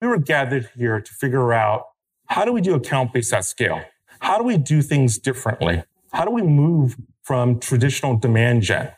we 0.00 0.06
were 0.06 0.18
gathered 0.18 0.70
here 0.76 1.00
to 1.00 1.12
figure 1.14 1.52
out 1.52 1.84
how 2.26 2.44
do 2.44 2.52
we 2.52 2.60
do 2.60 2.74
account 2.74 3.12
based 3.12 3.32
at 3.32 3.44
scale? 3.44 3.82
How 4.20 4.38
do 4.38 4.44
we 4.44 4.56
do 4.56 4.82
things 4.82 5.18
differently? 5.18 5.82
How 6.12 6.24
do 6.24 6.30
we 6.30 6.42
move 6.42 6.96
from 7.22 7.58
traditional 7.58 8.16
demand 8.16 8.62
gen? 8.62 8.92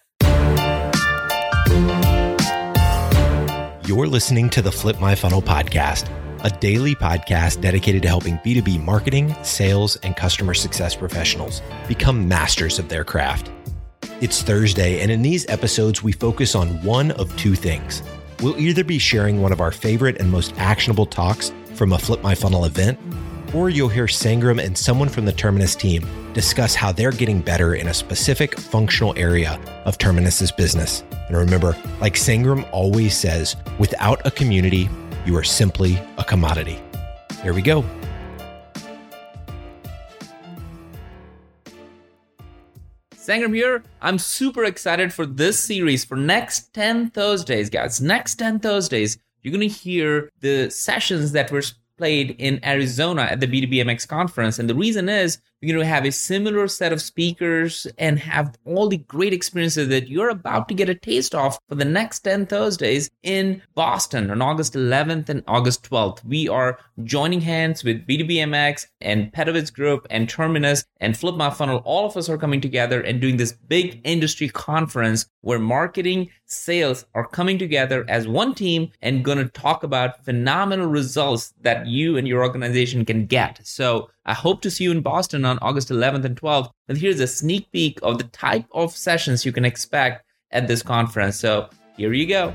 You're 3.87 4.07
listening 4.07 4.51
to 4.51 4.63
the 4.63 4.71
Flip 4.71 5.01
My 5.01 5.15
Funnel 5.15 5.43
podcast, 5.43 6.09
a 6.45 6.51
daily 6.51 6.95
podcast 6.95 7.61
dedicated 7.61 8.03
to 8.03 8.09
helping 8.09 8.37
B2B 8.39 8.85
marketing, 8.85 9.35
sales, 9.43 9.97
and 9.97 10.17
customer 10.17 10.55
success 10.55 10.95
professionals 10.95 11.63
become 11.89 12.29
masters 12.29 12.79
of 12.79 12.89
their 12.89 13.05
craft. 13.05 13.51
It's 14.21 14.43
Thursday, 14.43 15.01
and 15.01 15.11
in 15.11 15.23
these 15.23 15.49
episodes, 15.49 16.03
we 16.03 16.13
focus 16.13 16.55
on 16.55 16.69
one 16.85 17.11
of 17.13 17.35
two 17.37 17.55
things. 17.55 18.03
We'll 18.43 18.59
either 18.59 18.85
be 18.85 18.99
sharing 18.99 19.43
one 19.43 19.53
of 19.53 19.61
our 19.61 19.71
favorite 19.71 20.19
and 20.19 20.31
most 20.31 20.55
actionable 20.57 21.05
talks 21.05 21.53
from 21.75 21.93
a 21.93 21.99
Flip 21.99 22.23
My 22.23 22.35
Funnel 22.35 22.65
event, 22.65 22.99
or 23.55 23.69
you'll 23.69 23.89
hear 23.89 24.07
Sangram 24.07 24.65
and 24.65 24.79
someone 24.79 25.11
from 25.11 25.27
the 25.27 25.33
Terminus 25.33 25.75
team 25.75 26.09
discuss 26.33 26.75
how 26.75 26.91
they're 26.91 27.11
getting 27.11 27.41
better 27.41 27.75
in 27.75 27.89
a 27.89 27.95
specific 27.95 28.59
functional 28.59 29.13
area 29.19 29.61
of 29.85 29.99
Terminus's 29.99 30.53
business. 30.53 31.05
And 31.29 31.37
remember, 31.37 31.77
like 32.01 32.15
Sangram 32.15 32.67
always 32.73 33.15
says, 33.15 33.57
without 33.79 34.25
a 34.27 34.31
community, 34.31 34.89
you 35.27 35.37
are 35.37 35.45
simply 35.45 36.01
a 36.17 36.25
commodity. 36.25 36.81
Here 37.43 37.53
we 37.53 37.61
go. 37.61 37.85
Sangram 43.31 43.55
here. 43.55 43.85
I'm 44.03 44.19
super 44.19 44.65
excited 44.65 45.13
for 45.13 45.25
this 45.25 45.57
series 45.63 46.05
for 46.05 46.17
next 46.17 46.75
10 46.75 47.11
Thursdays, 47.11 47.71
guys. 47.71 48.01
Next 48.01 48.35
10 48.35 48.59
Thursdays, 48.59 49.19
you're 49.43 49.57
going 49.57 49.69
to 49.69 49.73
hear 49.73 50.31
the 50.41 50.69
sessions 50.69 51.31
that 51.31 51.53
were 51.53 51.63
played 51.97 52.35
in 52.41 52.59
Arizona 52.65 53.23
at 53.23 53.39
the 53.39 53.47
B2BMX 53.47 54.09
conference. 54.09 54.59
And 54.59 54.69
the 54.69 54.75
reason 54.75 55.09
is 55.09 55.39
going 55.69 55.79
to 55.79 55.87
have 55.87 56.07
a 56.07 56.13
similar 56.13 56.67
set 56.69 56.93
of 56.93 57.03
speakers 57.03 57.87
and 57.99 58.19
have 58.19 58.57
all 58.65 58.89
the 58.89 58.97
great 58.97 59.35
experiences 59.35 59.89
that 59.89 60.09
you're 60.09 60.31
about 60.31 60.69
to 60.69 60.75
get 60.75 60.89
a 60.89 60.95
taste 60.95 61.35
of 61.35 61.59
for 61.69 61.75
the 61.75 61.85
next 61.85 62.21
10 62.21 62.47
Thursdays 62.47 63.11
in 63.23 63.61
Boston 63.75 64.31
on 64.31 64.41
August 64.41 64.73
11th 64.73 65.29
and 65.29 65.45
August 65.47 65.89
12th. 65.91 66.25
We 66.25 66.49
are 66.49 66.79
joining 67.05 67.43
hands 67.43 67.85
with 67.85 68.07
B2BMX 68.07 68.87
and 69.03 69.33
Pedowitz 69.33 69.73
Group 69.73 70.07
and 70.09 70.29
Terminus 70.29 70.85
and 70.99 71.17
Flip 71.17 71.35
My 71.35 71.51
Funnel. 71.51 71.83
All 71.85 72.07
of 72.07 72.17
us 72.17 72.29
are 72.29 72.39
coming 72.39 72.61
together 72.61 73.03
and 73.03 73.21
doing 73.21 73.37
this 73.37 73.53
big 73.53 74.01
industry 74.05 74.49
conference 74.49 75.27
where 75.43 75.59
marketing, 75.59 76.31
sales 76.47 77.05
are 77.15 77.27
coming 77.27 77.59
together 77.59 78.05
as 78.09 78.27
one 78.27 78.55
team 78.55 78.91
and 79.03 79.25
going 79.25 79.39
to 79.39 79.49
talk 79.49 79.83
about 79.83 80.25
phenomenal 80.25 80.87
results 80.87 81.53
that 81.61 81.87
you 81.87 82.17
and 82.17 82.27
your 82.27 82.43
organization 82.43 83.05
can 83.05 83.27
get. 83.27 83.61
So 83.63 84.11
I 84.27 84.35
hope 84.35 84.61
to 84.63 84.71
see 84.71 84.85
you 84.85 84.91
in 84.91 85.01
Boston 85.01 85.45
on 85.45 85.59
August 85.63 85.89
11th 85.89 86.25
and 86.25 86.41
12th. 86.41 86.71
And 86.89 86.99
here's 86.99 87.21
a 87.21 87.27
sneak 87.27 87.71
peek 87.73 87.99
of 88.03 88.19
the 88.19 88.25
type 88.25 88.67
of 88.73 88.95
sessions 88.95 89.47
you 89.47 89.53
can 89.53 89.65
expect 89.65 90.25
at 90.51 90.69
this 90.69 90.83
conference. 90.83 91.39
So 91.39 91.71
here 91.97 92.13
you 92.13 92.27
go. 92.27 92.55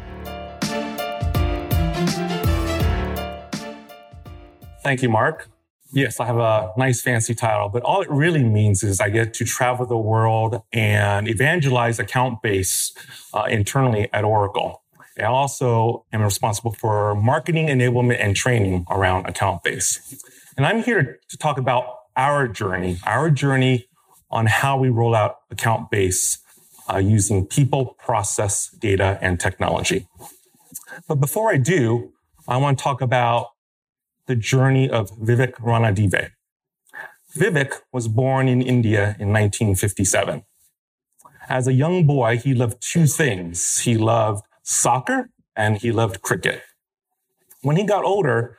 Thank 4.83 5.02
you, 5.02 5.09
Mark. 5.09 5.49
Yes, 5.91 6.19
I 6.19 6.25
have 6.25 6.38
a 6.38 6.72
nice 6.77 7.02
fancy 7.02 7.33
title, 7.33 7.69
but 7.69 7.81
all 7.83 8.02
it 8.02 8.09
really 8.11 8.44
means 8.44 8.83
is 8.83 9.00
I 9.00 9.09
get 9.09 9.33
to 9.35 9.45
travel 9.45 9.85
the 9.85 9.97
world 9.97 10.61
and 10.73 11.27
evangelize 11.27 12.00
account 12.00 12.41
base 12.41 12.94
uh, 13.33 13.45
internally 13.50 14.09
at 14.11 14.23
Oracle. 14.23 14.83
I 15.17 15.23
also 15.23 16.05
am 16.11 16.22
responsible 16.22 16.73
for 16.73 17.16
marketing 17.16 17.67
enablement 17.67 18.17
and 18.19 18.35
training 18.35 18.85
around 18.89 19.27
account 19.27 19.63
base. 19.63 20.22
And 20.58 20.66
I'm 20.66 20.84
here 20.84 21.20
to 21.28 21.38
talk 21.38 21.58
about 21.58 21.98
our 22.16 22.48
journey, 22.48 22.98
our 23.06 23.30
journey 23.30 23.88
on 24.31 24.45
how 24.45 24.78
we 24.78 24.88
roll 24.88 25.14
out 25.14 25.39
account 25.52 25.92
base 25.92 26.40
uh, 26.91 26.97
using 26.97 27.46
people, 27.46 27.97
process, 28.00 28.69
data, 28.69 29.19
and 29.22 29.38
technology. 29.38 30.07
But 31.07 31.16
before 31.16 31.52
I 31.52 31.57
do, 31.57 32.13
I 32.47 32.57
want 32.57 32.78
to 32.78 32.84
talk 32.84 33.02
about 33.02 33.47
the 34.28 34.35
journey 34.35 34.90
of 34.90 35.12
Vivek 35.12 35.56
Ranadive. 35.56 36.31
Vivek 37.35 37.74
was 37.91 38.08
born 38.08 38.47
in 38.47 38.62
India 38.62 39.18
in 39.19 39.34
1957. 39.34 40.44
As 41.50 41.68
a 41.68 41.74
young 41.74 42.08
boy, 42.08 42.38
he 42.38 42.53
loved 42.53 42.81
two 42.81 43.08
things. 43.08 43.79
He 43.79 43.97
loved 43.97 44.46
soccer 44.63 45.29
and 45.56 45.78
he 45.78 45.91
loved 45.91 46.22
cricket. 46.22 46.62
When 47.62 47.75
he 47.75 47.84
got 47.84 48.06
older, 48.06 48.58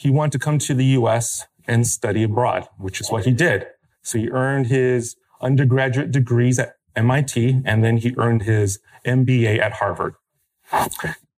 he 0.00 0.08
wanted 0.08 0.32
to 0.32 0.38
come 0.38 0.58
to 0.58 0.72
the 0.72 0.86
US 0.98 1.46
and 1.68 1.86
study 1.86 2.22
abroad, 2.22 2.66
which 2.78 3.02
is 3.02 3.10
what 3.10 3.26
he 3.26 3.32
did. 3.32 3.66
So 4.02 4.18
he 4.18 4.30
earned 4.30 4.68
his 4.68 5.14
undergraduate 5.42 6.10
degrees 6.10 6.58
at 6.58 6.76
MIT 6.96 7.60
and 7.66 7.84
then 7.84 7.98
he 7.98 8.14
earned 8.16 8.42
his 8.44 8.78
MBA 9.04 9.60
at 9.60 9.74
Harvard. 9.74 10.14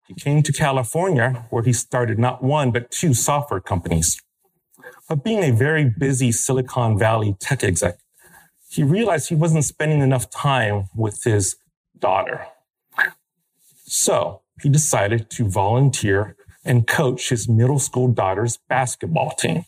He 0.08 0.14
came 0.14 0.44
to 0.44 0.54
California 0.54 1.48
where 1.50 1.64
he 1.64 1.74
started 1.74 2.20
not 2.20 2.44
one, 2.44 2.70
but 2.70 2.92
two 2.92 3.16
software 3.16 3.62
companies. 3.62 4.22
But 5.10 5.24
being 5.24 5.44
a 5.44 5.52
very 5.52 5.86
busy 5.90 6.32
Silicon 6.32 7.00
Valley 7.00 7.36
tech 7.40 7.64
exec, 7.64 7.98
he 8.70 8.84
realized 8.84 9.30
he 9.30 9.36
wasn't 9.36 9.66
spending 9.66 10.02
enough 10.02 10.30
time 10.30 10.88
with 10.96 11.24
his 11.24 11.56
daughter. 11.98 12.46
So 13.86 14.42
he 14.62 14.70
decided 14.70 15.32
to 15.32 15.50
volunteer 15.50 16.36
and 16.64 16.88
coach 16.88 17.30
his 17.30 17.48
middle 17.48 17.80
school 17.80 18.08
daughter's 18.08 18.58
basketball 18.70 19.32
team. 19.32 19.66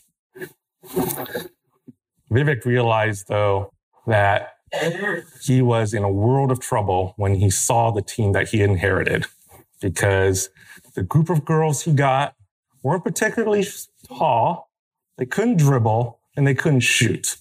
Vivek 2.31 2.66
realized, 2.66 3.28
though, 3.28 3.72
that 4.08 4.54
he 5.42 5.62
was 5.62 5.94
in 5.94 6.03
a 6.03 6.12
world 6.12 6.52
of 6.52 6.59
trouble 6.59 7.14
when 7.18 7.36
he 7.36 7.50
saw 7.50 7.92
the 7.92 8.02
team 8.02 8.32
that 8.32 8.50
he 8.50 8.62
inherited 8.62 9.26
because 9.82 10.50
the 10.96 11.03
group 11.03 11.30
of 11.30 11.46
girls 11.46 11.84
he 11.84 11.94
got 11.94 12.36
weren't 12.82 13.03
particularly 13.03 13.66
tall, 14.08 14.70
they 15.18 15.26
couldn't 15.26 15.58
dribble, 15.58 16.20
and 16.36 16.48
they 16.48 16.56
couldn't 16.56 16.82
shoot. 16.82 17.38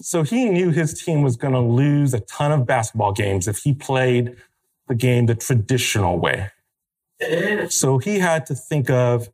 So 0.00 0.22
he 0.22 0.46
knew 0.46 0.70
his 0.70 1.00
team 1.00 1.22
was 1.22 1.36
going 1.36 1.54
to 1.54 1.60
lose 1.60 2.12
a 2.12 2.20
ton 2.20 2.52
of 2.52 2.66
basketball 2.66 3.12
games 3.12 3.46
if 3.46 3.58
he 3.58 3.72
played 3.72 4.36
the 4.88 4.94
game 4.94 5.26
the 5.26 5.34
traditional 5.34 6.18
way. 6.18 6.50
So 7.70 7.98
he 7.98 8.18
had 8.18 8.46
to 8.46 8.54
think 8.54 8.90
of 8.90 9.28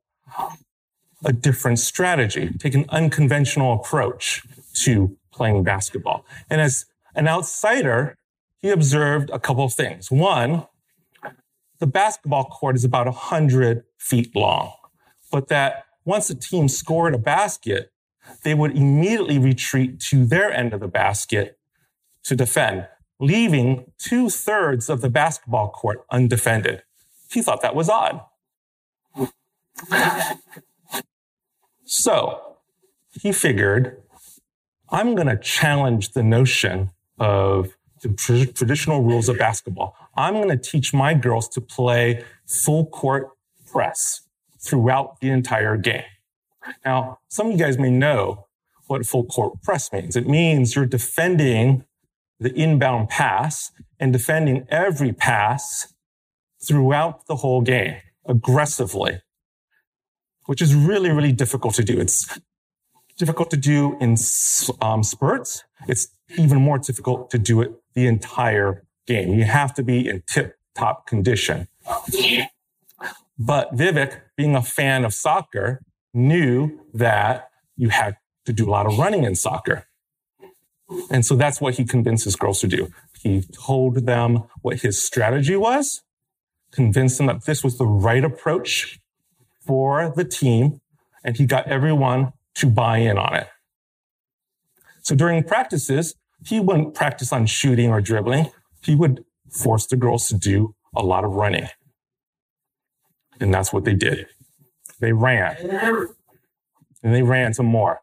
a 1.24 1.32
different 1.32 1.78
strategy, 1.78 2.50
take 2.58 2.74
an 2.74 2.86
unconventional 2.88 3.72
approach 3.74 4.42
to 4.74 5.16
playing 5.32 5.64
basketball. 5.64 6.24
And 6.48 6.60
as 6.60 6.86
an 7.14 7.28
outsider, 7.28 8.16
he 8.60 8.70
observed 8.70 9.30
a 9.30 9.38
couple 9.38 9.64
of 9.64 9.72
things. 9.72 10.10
One, 10.10 10.66
the 11.78 11.86
basketball 11.86 12.44
court 12.44 12.76
is 12.76 12.84
about 12.84 13.06
100 13.06 13.84
feet 13.98 14.34
long, 14.36 14.72
but 15.30 15.48
that 15.48 15.84
once 16.04 16.30
a 16.30 16.34
team 16.34 16.68
scored 16.68 17.14
a 17.14 17.18
basket, 17.18 17.92
they 18.42 18.54
would 18.54 18.76
immediately 18.76 19.38
retreat 19.38 20.00
to 20.00 20.24
their 20.24 20.52
end 20.52 20.72
of 20.72 20.80
the 20.80 20.88
basket 20.88 21.58
to 22.24 22.36
defend, 22.36 22.86
leaving 23.18 23.92
two 23.98 24.28
thirds 24.28 24.88
of 24.88 25.00
the 25.00 25.10
basketball 25.10 25.70
court 25.70 26.04
undefended. 26.10 26.82
He 27.30 27.42
thought 27.42 27.62
that 27.62 27.74
was 27.74 27.88
odd. 27.88 28.20
So 31.84 32.56
he 33.10 33.32
figured, 33.32 34.02
I'm 34.90 35.14
going 35.14 35.28
to 35.28 35.36
challenge 35.36 36.12
the 36.12 36.22
notion 36.22 36.90
of 37.18 37.76
the 38.02 38.08
traditional 38.54 39.02
rules 39.02 39.28
of 39.28 39.38
basketball. 39.38 39.96
I'm 40.16 40.34
going 40.34 40.48
to 40.48 40.56
teach 40.56 40.92
my 40.94 41.14
girls 41.14 41.48
to 41.50 41.60
play 41.60 42.24
full 42.46 42.86
court 42.86 43.28
press 43.70 44.22
throughout 44.58 45.20
the 45.20 45.30
entire 45.30 45.76
game. 45.76 46.04
Now, 46.84 47.18
some 47.28 47.46
of 47.46 47.52
you 47.52 47.58
guys 47.58 47.78
may 47.78 47.90
know 47.90 48.46
what 48.86 49.06
full 49.06 49.24
court 49.24 49.62
press 49.62 49.92
means. 49.92 50.16
It 50.16 50.28
means 50.28 50.74
you're 50.74 50.86
defending 50.86 51.84
the 52.38 52.52
inbound 52.54 53.08
pass 53.08 53.70
and 53.98 54.12
defending 54.12 54.66
every 54.70 55.12
pass 55.12 55.92
throughout 56.62 57.26
the 57.26 57.36
whole 57.36 57.62
game 57.62 57.96
aggressively, 58.26 59.22
which 60.46 60.60
is 60.62 60.74
really, 60.74 61.10
really 61.10 61.32
difficult 61.32 61.74
to 61.74 61.84
do. 61.84 61.98
It's 61.98 62.38
difficult 63.18 63.50
to 63.50 63.56
do 63.56 63.96
in 64.00 64.16
um, 64.80 65.02
spurts. 65.02 65.64
It's 65.88 66.08
even 66.36 66.58
more 66.58 66.78
difficult 66.78 67.30
to 67.30 67.38
do 67.38 67.60
it 67.60 67.72
the 67.94 68.06
entire 68.06 68.84
game. 69.06 69.34
You 69.34 69.44
have 69.44 69.74
to 69.74 69.82
be 69.82 70.08
in 70.08 70.22
tip 70.26 70.56
top 70.74 71.06
condition. 71.06 71.68
But 73.38 73.74
Vivek, 73.74 74.20
being 74.36 74.54
a 74.54 74.62
fan 74.62 75.04
of 75.04 75.14
soccer, 75.14 75.82
knew 76.12 76.80
that 76.92 77.48
you 77.76 77.88
had 77.88 78.16
to 78.44 78.52
do 78.52 78.68
a 78.68 78.70
lot 78.70 78.86
of 78.86 78.98
running 78.98 79.24
in 79.24 79.34
soccer. 79.34 79.86
And 81.10 81.24
so 81.24 81.36
that's 81.36 81.60
what 81.60 81.74
he 81.74 81.84
convinced 81.84 82.24
his 82.24 82.36
girls 82.36 82.60
to 82.60 82.66
do. 82.66 82.92
He 83.22 83.42
told 83.52 84.06
them 84.06 84.44
what 84.62 84.80
his 84.80 85.02
strategy 85.02 85.56
was 85.56 86.02
convince 86.72 87.18
them 87.18 87.26
that 87.26 87.44
this 87.44 87.64
was 87.64 87.78
the 87.78 87.86
right 87.86 88.24
approach 88.24 88.98
for 89.60 90.12
the 90.14 90.24
team 90.24 90.80
and 91.24 91.36
he 91.36 91.46
got 91.46 91.66
everyone 91.66 92.32
to 92.54 92.66
buy 92.66 92.98
in 92.98 93.18
on 93.18 93.34
it. 93.34 93.48
So 95.02 95.14
during 95.14 95.42
practices, 95.44 96.14
he 96.44 96.60
wouldn't 96.60 96.94
practice 96.94 97.32
on 97.32 97.46
shooting 97.46 97.90
or 97.90 98.00
dribbling. 98.00 98.50
He 98.82 98.94
would 98.94 99.24
force 99.50 99.86
the 99.86 99.96
girls 99.96 100.28
to 100.28 100.36
do 100.36 100.74
a 100.94 101.02
lot 101.02 101.24
of 101.24 101.32
running. 101.32 101.68
And 103.40 103.52
that's 103.52 103.72
what 103.72 103.84
they 103.84 103.94
did. 103.94 104.26
They 105.00 105.12
ran. 105.12 105.56
And 107.02 107.14
they 107.14 107.22
ran 107.22 107.54
some 107.54 107.66
more. 107.66 108.00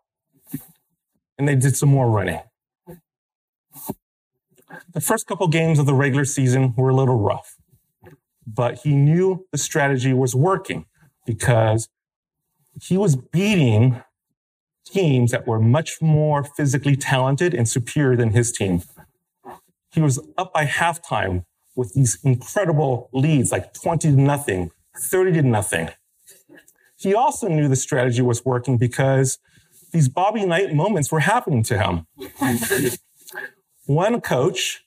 And 1.38 1.48
they 1.48 1.56
did 1.56 1.78
some 1.78 1.90
more 1.90 2.10
running. 2.10 2.40
The 4.94 5.02
first 5.02 5.28
couple 5.28 5.48
games 5.48 5.80
of 5.80 5.86
the 5.86 5.94
regular 5.94 6.26
season 6.26 6.74
were 6.76 6.90
a 6.90 6.96
little 6.96 7.20
rough, 7.20 7.57
but 8.48 8.80
he 8.80 8.96
knew 8.96 9.46
the 9.52 9.58
strategy 9.58 10.14
was 10.14 10.34
working 10.34 10.86
because 11.26 11.90
he 12.82 12.98
was 12.98 13.16
beating 13.16 14.02
teams 14.86 15.32
that 15.32 15.46
were 15.46 15.60
much 15.60 16.02
more 16.02 16.44
physically 16.44 16.96
talented 16.96 17.54
and 17.54 17.68
superior 17.68 18.16
than 18.16 18.32
his 18.32 18.52
team. 18.52 18.82
He 19.92 20.02
was 20.02 20.20
up 20.38 20.54
by 20.54 20.66
halftime 20.66 21.44
with 21.76 21.94
these 21.94 22.18
incredible 22.24 23.10
leads, 23.12 23.52
like 23.52 23.74
20 23.74 24.12
to 24.12 24.16
nothing, 24.16 24.72
30 24.98 25.34
to 25.34 25.42
nothing. 25.44 25.90
He 26.98 27.14
also 27.14 27.48
knew 27.48 27.68
the 27.68 27.76
strategy 27.76 28.22
was 28.22 28.46
working 28.46 28.78
because 28.78 29.38
these 29.92 30.10
Bobby 30.10 30.46
Knight 30.46 30.74
moments 30.74 31.12
were 31.12 31.20
happening 31.20 31.64
to 31.64 31.78
him. 31.78 32.08
One 33.86 34.22
coach 34.22 34.84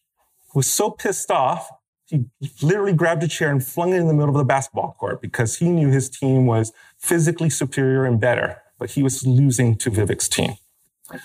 was 0.55 0.67
so 0.67 0.91
pissed 0.91 1.31
off, 1.31 1.71
he 2.11 2.25
literally 2.61 2.93
grabbed 2.93 3.23
a 3.23 3.29
chair 3.29 3.51
and 3.51 3.65
flung 3.65 3.93
it 3.93 3.99
in 3.99 4.09
the 4.09 4.15
middle 4.15 4.31
of 4.31 4.39
the 4.39 4.45
basketball 4.45 4.97
court 4.99 5.23
because 5.23 5.59
he 5.59 5.69
knew 5.69 5.91
his 5.91 6.11
team 6.11 6.45
was 6.45 6.73
physically 6.99 7.49
superior 7.49 8.05
and 8.05 8.21
better, 8.21 8.61
but 8.79 8.91
he 8.91 9.03
was 9.03 9.25
losing 9.25 9.77
to 9.77 9.91
Vivek's 9.91 10.29
team. 10.29 10.57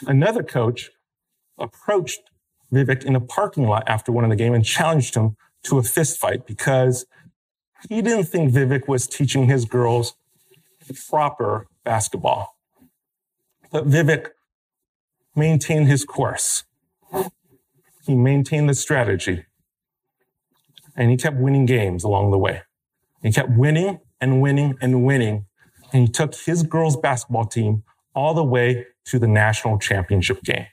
Another 0.05 0.43
coach 0.43 0.91
approached 1.57 2.21
Vivek 2.71 3.03
in 3.03 3.15
a 3.15 3.19
parking 3.19 3.67
lot 3.67 3.83
after 3.87 4.11
one 4.11 4.23
of 4.23 4.29
the 4.29 4.35
game 4.35 4.53
and 4.53 4.63
challenged 4.63 5.15
him 5.15 5.35
to 5.63 5.79
a 5.79 5.83
fist 5.83 6.19
fight 6.19 6.45
because 6.45 7.05
he 7.89 8.01
didn't 8.01 8.25
think 8.25 8.53
Vivek 8.53 8.87
was 8.87 9.07
teaching 9.07 9.47
his 9.47 9.65
girls 9.65 10.15
proper 11.09 11.67
basketball. 11.83 12.55
But 13.71 13.87
Vivek 13.87 14.29
maintained 15.35 15.87
his 15.87 16.05
course. 16.05 16.63
He 18.05 18.15
maintained 18.15 18.69
the 18.69 18.75
strategy. 18.75 19.45
And 20.95 21.11
he 21.11 21.17
kept 21.17 21.37
winning 21.37 21.65
games 21.65 22.03
along 22.03 22.31
the 22.31 22.37
way. 22.37 22.63
He 23.21 23.31
kept 23.31 23.49
winning 23.49 23.99
and 24.21 24.41
winning 24.41 24.75
and 24.81 25.03
winning. 25.05 25.45
And 25.91 26.03
he 26.03 26.07
took 26.07 26.35
his 26.35 26.63
girls' 26.63 26.97
basketball 26.97 27.45
team 27.45 27.83
all 28.13 28.33
the 28.33 28.43
way 28.43 28.87
to 29.05 29.19
the 29.19 29.27
national 29.27 29.77
championship 29.77 30.41
game. 30.43 30.67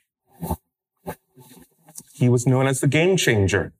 He 2.13 2.29
was 2.29 2.47
known 2.47 2.67
as 2.67 2.81
the 2.81 2.87
game 2.87 3.17
changer. 3.17 3.73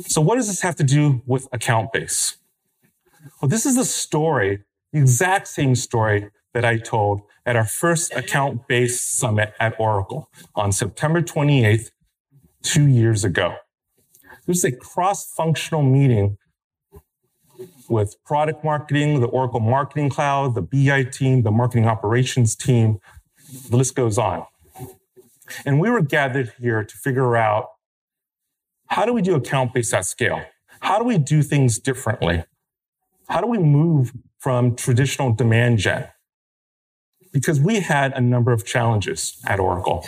So, 0.00 0.20
what 0.20 0.36
does 0.36 0.48
this 0.48 0.60
have 0.60 0.76
to 0.76 0.84
do 0.84 1.22
with 1.26 1.48
account 1.52 1.92
base? 1.92 2.36
Well, 3.40 3.48
this 3.48 3.66
is 3.66 3.76
the 3.76 3.84
story, 3.84 4.64
the 4.92 5.00
exact 5.00 5.48
same 5.48 5.74
story 5.74 6.30
that 6.52 6.64
I 6.64 6.78
told 6.78 7.22
at 7.44 7.56
our 7.56 7.66
first 7.66 8.12
account 8.14 8.66
based 8.68 9.16
summit 9.18 9.54
at 9.60 9.78
Oracle 9.78 10.30
on 10.54 10.72
September 10.72 11.22
28th, 11.22 11.90
two 12.66 12.86
years 12.86 13.24
ago. 13.24 13.54
Was 14.46 14.64
a 14.64 14.72
cross 14.72 15.32
functional 15.32 15.82
meeting 15.82 16.38
with 17.88 18.16
product 18.24 18.64
marketing, 18.64 19.20
the 19.20 19.26
Oracle 19.26 19.60
Marketing 19.60 20.08
Cloud, 20.08 20.54
the 20.54 20.62
BI 20.62 21.04
team, 21.04 21.42
the 21.42 21.50
marketing 21.50 21.86
operations 21.86 22.54
team. 22.54 22.98
The 23.70 23.76
list 23.76 23.94
goes 23.94 24.18
on. 24.18 24.44
And 25.64 25.80
we 25.80 25.90
were 25.90 26.02
gathered 26.02 26.52
here 26.60 26.84
to 26.84 26.96
figure 26.96 27.36
out 27.36 27.70
how 28.88 29.04
do 29.04 29.12
we 29.12 29.22
do 29.22 29.34
account 29.34 29.72
based 29.72 29.94
at 29.94 30.04
scale? 30.04 30.42
How 30.80 30.98
do 30.98 31.04
we 31.04 31.18
do 31.18 31.42
things 31.42 31.78
differently? 31.78 32.44
How 33.28 33.40
do 33.40 33.46
we 33.46 33.58
move 33.58 34.12
from 34.38 34.76
traditional 34.76 35.32
demand 35.32 35.78
gen? 35.78 36.08
Because 37.32 37.60
we 37.60 37.80
had 37.80 38.12
a 38.12 38.20
number 38.20 38.52
of 38.52 38.64
challenges 38.64 39.40
at 39.46 39.58
Oracle. 39.58 40.06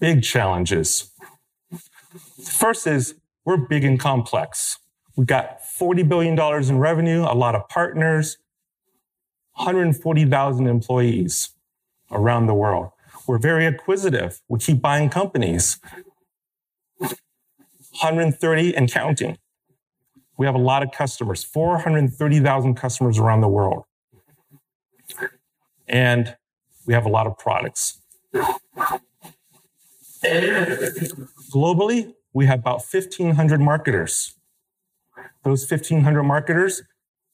Big 0.00 0.22
challenges. 0.22 1.10
First 2.44 2.86
is 2.86 3.14
we're 3.44 3.56
big 3.56 3.84
and 3.84 3.98
complex. 3.98 4.78
We've 5.16 5.26
got 5.26 5.60
$40 5.62 6.08
billion 6.08 6.38
in 6.68 6.78
revenue, 6.78 7.22
a 7.22 7.34
lot 7.34 7.54
of 7.54 7.68
partners, 7.68 8.38
140,000 9.54 10.66
employees 10.68 11.50
around 12.10 12.46
the 12.46 12.54
world. 12.54 12.90
We're 13.26 13.38
very 13.38 13.66
acquisitive. 13.66 14.40
We 14.48 14.60
keep 14.60 14.80
buying 14.80 15.10
companies. 15.10 15.80
130 16.98 18.76
and 18.76 18.90
counting. 18.90 19.38
We 20.36 20.46
have 20.46 20.54
a 20.54 20.58
lot 20.58 20.84
of 20.84 20.92
customers, 20.92 21.42
430,000 21.42 22.74
customers 22.74 23.18
around 23.18 23.40
the 23.40 23.48
world. 23.48 23.84
And 25.88 26.36
we 26.86 26.94
have 26.94 27.04
a 27.04 27.08
lot 27.08 27.26
of 27.26 27.36
products. 27.36 27.98
Globally, 31.52 32.14
we 32.32 32.46
have 32.46 32.60
about 32.60 32.82
1,500 32.90 33.60
marketers. 33.60 34.34
Those 35.44 35.70
1,500 35.70 36.22
marketers 36.22 36.82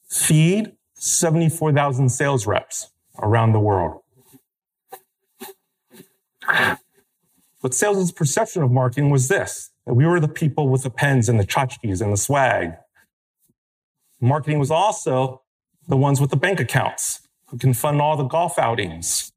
feed 0.09 0.73
74,000 0.95 2.09
sales 2.09 2.47
reps 2.47 2.91
around 3.19 3.53
the 3.53 3.59
world. 3.59 4.01
But 7.61 7.73
sales' 7.73 8.11
perception 8.11 8.63
of 8.63 8.71
marketing 8.71 9.09
was 9.09 9.27
this 9.27 9.71
that 9.85 9.93
we 9.95 10.05
were 10.05 10.19
the 10.19 10.27
people 10.27 10.69
with 10.69 10.83
the 10.83 10.89
pens 10.89 11.29
and 11.29 11.39
the 11.39 11.45
tchotchkes 11.45 12.01
and 12.01 12.13
the 12.13 12.17
swag. 12.17 12.73
Marketing 14.21 14.59
was 14.59 14.71
also 14.71 15.41
the 15.87 15.97
ones 15.97 16.21
with 16.21 16.31
the 16.31 16.37
bank 16.37 16.59
accounts 16.59 17.21
who 17.47 17.57
can 17.57 17.73
fund 17.73 18.01
all 18.01 18.17
the 18.17 18.23
golf 18.23 18.57
outings. 18.57 19.31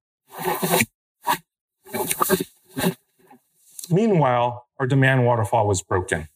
Meanwhile, 3.91 4.67
our 4.79 4.87
demand 4.87 5.25
waterfall 5.25 5.67
was 5.67 5.83
broken. 5.83 6.29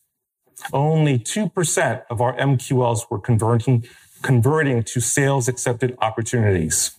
Only 0.72 1.18
2% 1.18 2.02
of 2.10 2.20
our 2.20 2.36
MQLs 2.36 3.10
were 3.10 3.18
converting, 3.18 3.84
converting 4.22 4.82
to 4.84 5.00
sales 5.00 5.48
accepted 5.48 5.96
opportunities. 6.00 6.98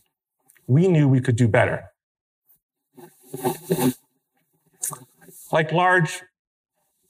We 0.68 0.88
knew 0.88 1.08
we 1.08 1.22
could 1.22 1.36
do 1.36 1.48
better. 1.48 1.92
Like 5.52 5.72
large 5.72 6.24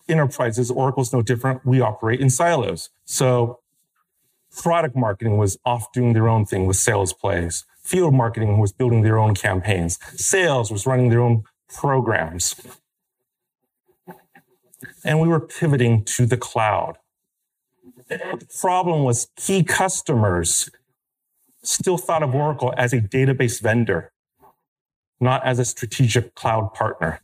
enterprises, 0.09 0.69
Oracle's 0.69 1.13
no 1.13 1.21
different. 1.21 1.65
We 1.65 1.81
operate 1.81 2.19
in 2.19 2.29
silos. 2.29 2.89
So 3.05 3.59
product 4.55 4.95
marketing 4.95 5.38
was 5.38 5.57
off 5.65 5.91
doing 5.91 6.13
their 6.13 6.27
own 6.27 6.45
thing 6.45 6.67
with 6.67 6.77
sales 6.77 7.13
plays. 7.13 7.65
Field 7.83 8.13
marketing 8.13 8.59
was 8.59 8.71
building 8.71 9.01
their 9.01 9.17
own 9.17 9.35
campaigns. 9.35 10.00
Sales 10.15 10.71
was 10.71 10.85
running 10.85 11.09
their 11.09 11.21
own 11.21 11.43
programs. 11.69 12.55
And 15.03 15.19
we 15.19 15.27
were 15.27 15.39
pivoting 15.39 16.03
to 16.05 16.25
the 16.25 16.38
cloud. 16.38 16.98
The 18.07 18.48
problem 18.60 19.03
was 19.03 19.27
key 19.36 19.63
customers 19.63 20.69
still 21.63 21.98
thought 21.98 22.24
of 22.24 22.36
Oracle 22.36 22.74
as 22.77 22.93
a 22.93 23.00
database 23.00 23.62
vendor, 23.62 24.12
not 25.19 25.45
as 25.45 25.60
a 25.60 25.65
strategic 25.65 26.36
cloud 26.36 26.74
partner. 26.74 27.22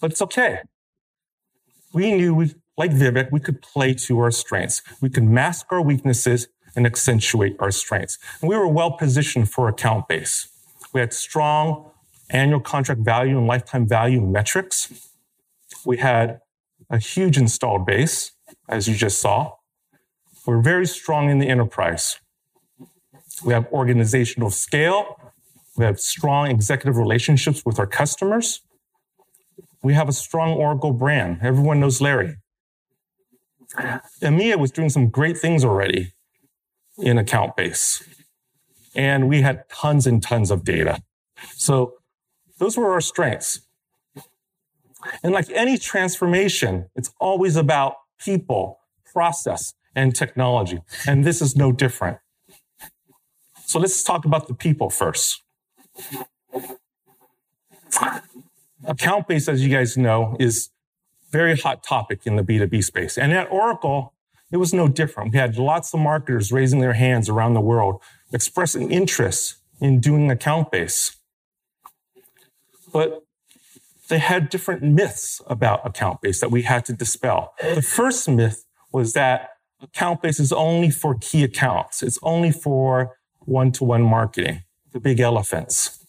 But 0.00 0.10
it's 0.10 0.22
okay. 0.22 0.60
We 1.92 2.12
knew 2.12 2.34
we, 2.34 2.54
like 2.76 2.90
Vivek, 2.90 3.30
we 3.30 3.40
could 3.40 3.62
play 3.62 3.94
to 3.94 4.18
our 4.18 4.30
strengths. 4.30 4.82
We 5.00 5.10
could 5.10 5.24
mask 5.24 5.66
our 5.70 5.82
weaknesses 5.82 6.48
and 6.74 6.86
accentuate 6.86 7.56
our 7.58 7.70
strengths. 7.70 8.18
And 8.40 8.48
we 8.48 8.56
were 8.56 8.68
well 8.68 8.92
positioned 8.92 9.50
for 9.50 9.68
account 9.68 10.08
base. 10.08 10.48
We 10.92 11.00
had 11.00 11.12
strong 11.12 11.90
annual 12.30 12.60
contract 12.60 13.00
value 13.02 13.38
and 13.38 13.46
lifetime 13.46 13.86
value 13.86 14.20
metrics. 14.20 15.10
We 15.84 15.98
had 15.98 16.40
a 16.90 16.98
huge 16.98 17.38
installed 17.38 17.86
base, 17.86 18.32
as 18.68 18.88
you 18.88 18.94
just 18.94 19.20
saw. 19.20 19.52
We're 20.46 20.60
very 20.60 20.86
strong 20.86 21.30
in 21.30 21.38
the 21.38 21.48
enterprise. 21.48 22.18
We 23.44 23.52
have 23.52 23.66
organizational 23.72 24.50
scale. 24.50 25.18
We 25.76 25.84
have 25.84 26.00
strong 26.00 26.50
executive 26.50 26.96
relationships 26.96 27.62
with 27.64 27.78
our 27.78 27.86
customers. 27.86 28.60
We 29.82 29.94
have 29.94 30.08
a 30.08 30.12
strong 30.12 30.52
Oracle 30.52 30.92
brand. 30.92 31.38
Everyone 31.42 31.80
knows 31.80 32.00
Larry. 32.00 32.36
EMEA 34.20 34.58
was 34.58 34.70
doing 34.70 34.90
some 34.90 35.08
great 35.08 35.38
things 35.38 35.64
already 35.64 36.12
in 36.98 37.18
account 37.18 37.56
base. 37.56 38.02
And 38.94 39.28
we 39.28 39.42
had 39.42 39.68
tons 39.68 40.06
and 40.06 40.22
tons 40.22 40.50
of 40.50 40.64
data. 40.64 41.02
So 41.56 41.94
Those 42.62 42.76
were 42.76 42.92
our 42.92 43.00
strengths. 43.00 43.62
And 45.24 45.32
like 45.32 45.50
any 45.50 45.76
transformation, 45.76 46.88
it's 46.94 47.12
always 47.18 47.56
about 47.56 47.96
people, 48.20 48.78
process, 49.04 49.74
and 49.96 50.14
technology. 50.14 50.78
And 51.04 51.24
this 51.24 51.42
is 51.42 51.56
no 51.56 51.72
different. 51.72 52.18
So 53.64 53.80
let's 53.80 54.04
talk 54.04 54.24
about 54.24 54.46
the 54.46 54.54
people 54.54 54.90
first. 54.90 55.42
Account 58.84 59.26
based, 59.26 59.48
as 59.48 59.60
you 59.64 59.68
guys 59.76 59.96
know, 59.96 60.36
is 60.38 60.70
very 61.32 61.56
hot 61.58 61.82
topic 61.82 62.20
in 62.24 62.36
the 62.36 62.44
B2B 62.44 62.84
space. 62.84 63.18
And 63.18 63.32
at 63.32 63.50
Oracle, 63.50 64.14
it 64.52 64.58
was 64.58 64.72
no 64.74 64.86
different. 64.86 65.32
We 65.32 65.38
had 65.38 65.56
lots 65.56 65.92
of 65.94 66.00
marketers 66.00 66.52
raising 66.52 66.80
their 66.80 66.92
hands 66.92 67.28
around 67.28 67.54
the 67.54 67.60
world, 67.60 68.02
expressing 68.32 68.90
interest 68.90 69.56
in 69.80 69.98
doing 69.98 70.30
account 70.30 70.70
base. 70.70 71.16
But 72.92 73.24
they 74.08 74.18
had 74.18 74.50
different 74.50 74.82
myths 74.82 75.40
about 75.46 75.86
account 75.86 76.20
base 76.20 76.40
that 76.40 76.50
we 76.50 76.62
had 76.62 76.84
to 76.84 76.92
dispel. 76.92 77.54
The 77.62 77.80
first 77.80 78.28
myth 78.28 78.64
was 78.92 79.14
that 79.14 79.48
account 79.80 80.20
base 80.20 80.38
is 80.38 80.52
only 80.52 80.90
for 80.90 81.16
key 81.18 81.42
accounts. 81.42 82.02
It's 82.02 82.18
only 82.22 82.52
for 82.52 83.16
one-to-one 83.40 84.02
marketing, 84.02 84.64
the 84.92 85.00
big 85.00 85.18
elephants. 85.18 86.04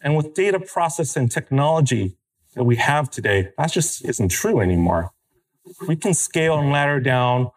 And 0.00 0.16
with 0.16 0.34
data 0.34 0.58
process 0.60 1.16
and 1.16 1.30
technology 1.30 2.16
that 2.54 2.64
we 2.64 2.76
have 2.76 3.10
today, 3.10 3.50
that 3.56 3.72
just 3.72 4.04
isn't 4.04 4.30
true 4.30 4.60
anymore. 4.60 5.12
We 5.86 5.96
can 5.96 6.14
scale 6.14 6.58
and 6.58 6.70
ladder 6.70 7.00
down 7.00 7.50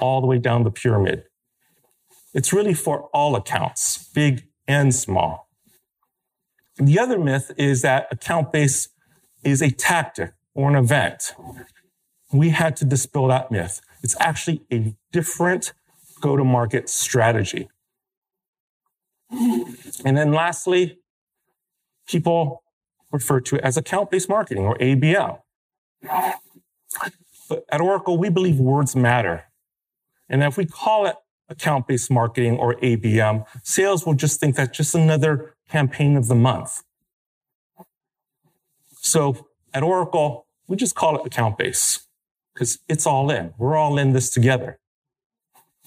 all 0.00 0.20
the 0.20 0.26
way 0.26 0.38
down 0.38 0.64
the 0.64 0.70
pyramid. 0.70 1.24
It's 2.34 2.52
really 2.52 2.74
for 2.74 3.04
all 3.14 3.36
accounts, 3.36 4.08
big 4.12 4.48
and 4.68 4.94
small. 4.94 5.48
The 6.76 6.98
other 6.98 7.18
myth 7.18 7.52
is 7.56 7.82
that 7.82 8.08
account 8.10 8.52
base 8.52 8.88
is 9.42 9.62
a 9.62 9.70
tactic 9.70 10.32
or 10.54 10.68
an 10.68 10.76
event. 10.76 11.34
We 12.32 12.50
had 12.50 12.76
to 12.76 12.84
dispel 12.84 13.28
that 13.28 13.50
myth. 13.50 13.80
It's 14.02 14.16
actually 14.20 14.62
a 14.72 14.94
different 15.12 15.72
go 16.20 16.36
to 16.36 16.44
market 16.44 16.88
strategy. 16.88 17.68
And 20.04 20.16
then 20.16 20.32
lastly, 20.32 20.98
people 22.06 22.62
refer 23.10 23.40
to 23.40 23.56
it 23.56 23.62
as 23.62 23.76
account 23.76 24.10
based 24.10 24.28
marketing 24.28 24.64
or 24.64 24.76
ABM. 24.78 25.38
At 27.70 27.80
Oracle, 27.80 28.18
we 28.18 28.28
believe 28.28 28.58
words 28.58 28.96
matter. 28.96 29.44
And 30.28 30.42
if 30.42 30.56
we 30.56 30.66
call 30.66 31.06
it 31.06 31.16
account 31.48 31.86
based 31.86 32.10
marketing 32.10 32.56
or 32.56 32.74
ABM, 32.76 33.46
sales 33.62 34.04
will 34.04 34.14
just 34.14 34.40
think 34.40 34.56
that's 34.56 34.76
just 34.76 34.94
another 34.94 35.54
campaign 35.68 36.16
of 36.16 36.28
the 36.28 36.34
month. 36.34 36.82
So 38.90 39.48
at 39.72 39.82
Oracle, 39.82 40.46
we 40.66 40.76
just 40.76 40.94
call 40.94 41.16
it 41.16 41.26
account 41.26 41.58
base 41.58 42.06
because 42.52 42.78
it's 42.88 43.06
all 43.06 43.30
in. 43.30 43.54
We're 43.58 43.76
all 43.76 43.98
in 43.98 44.12
this 44.12 44.30
together. 44.30 44.78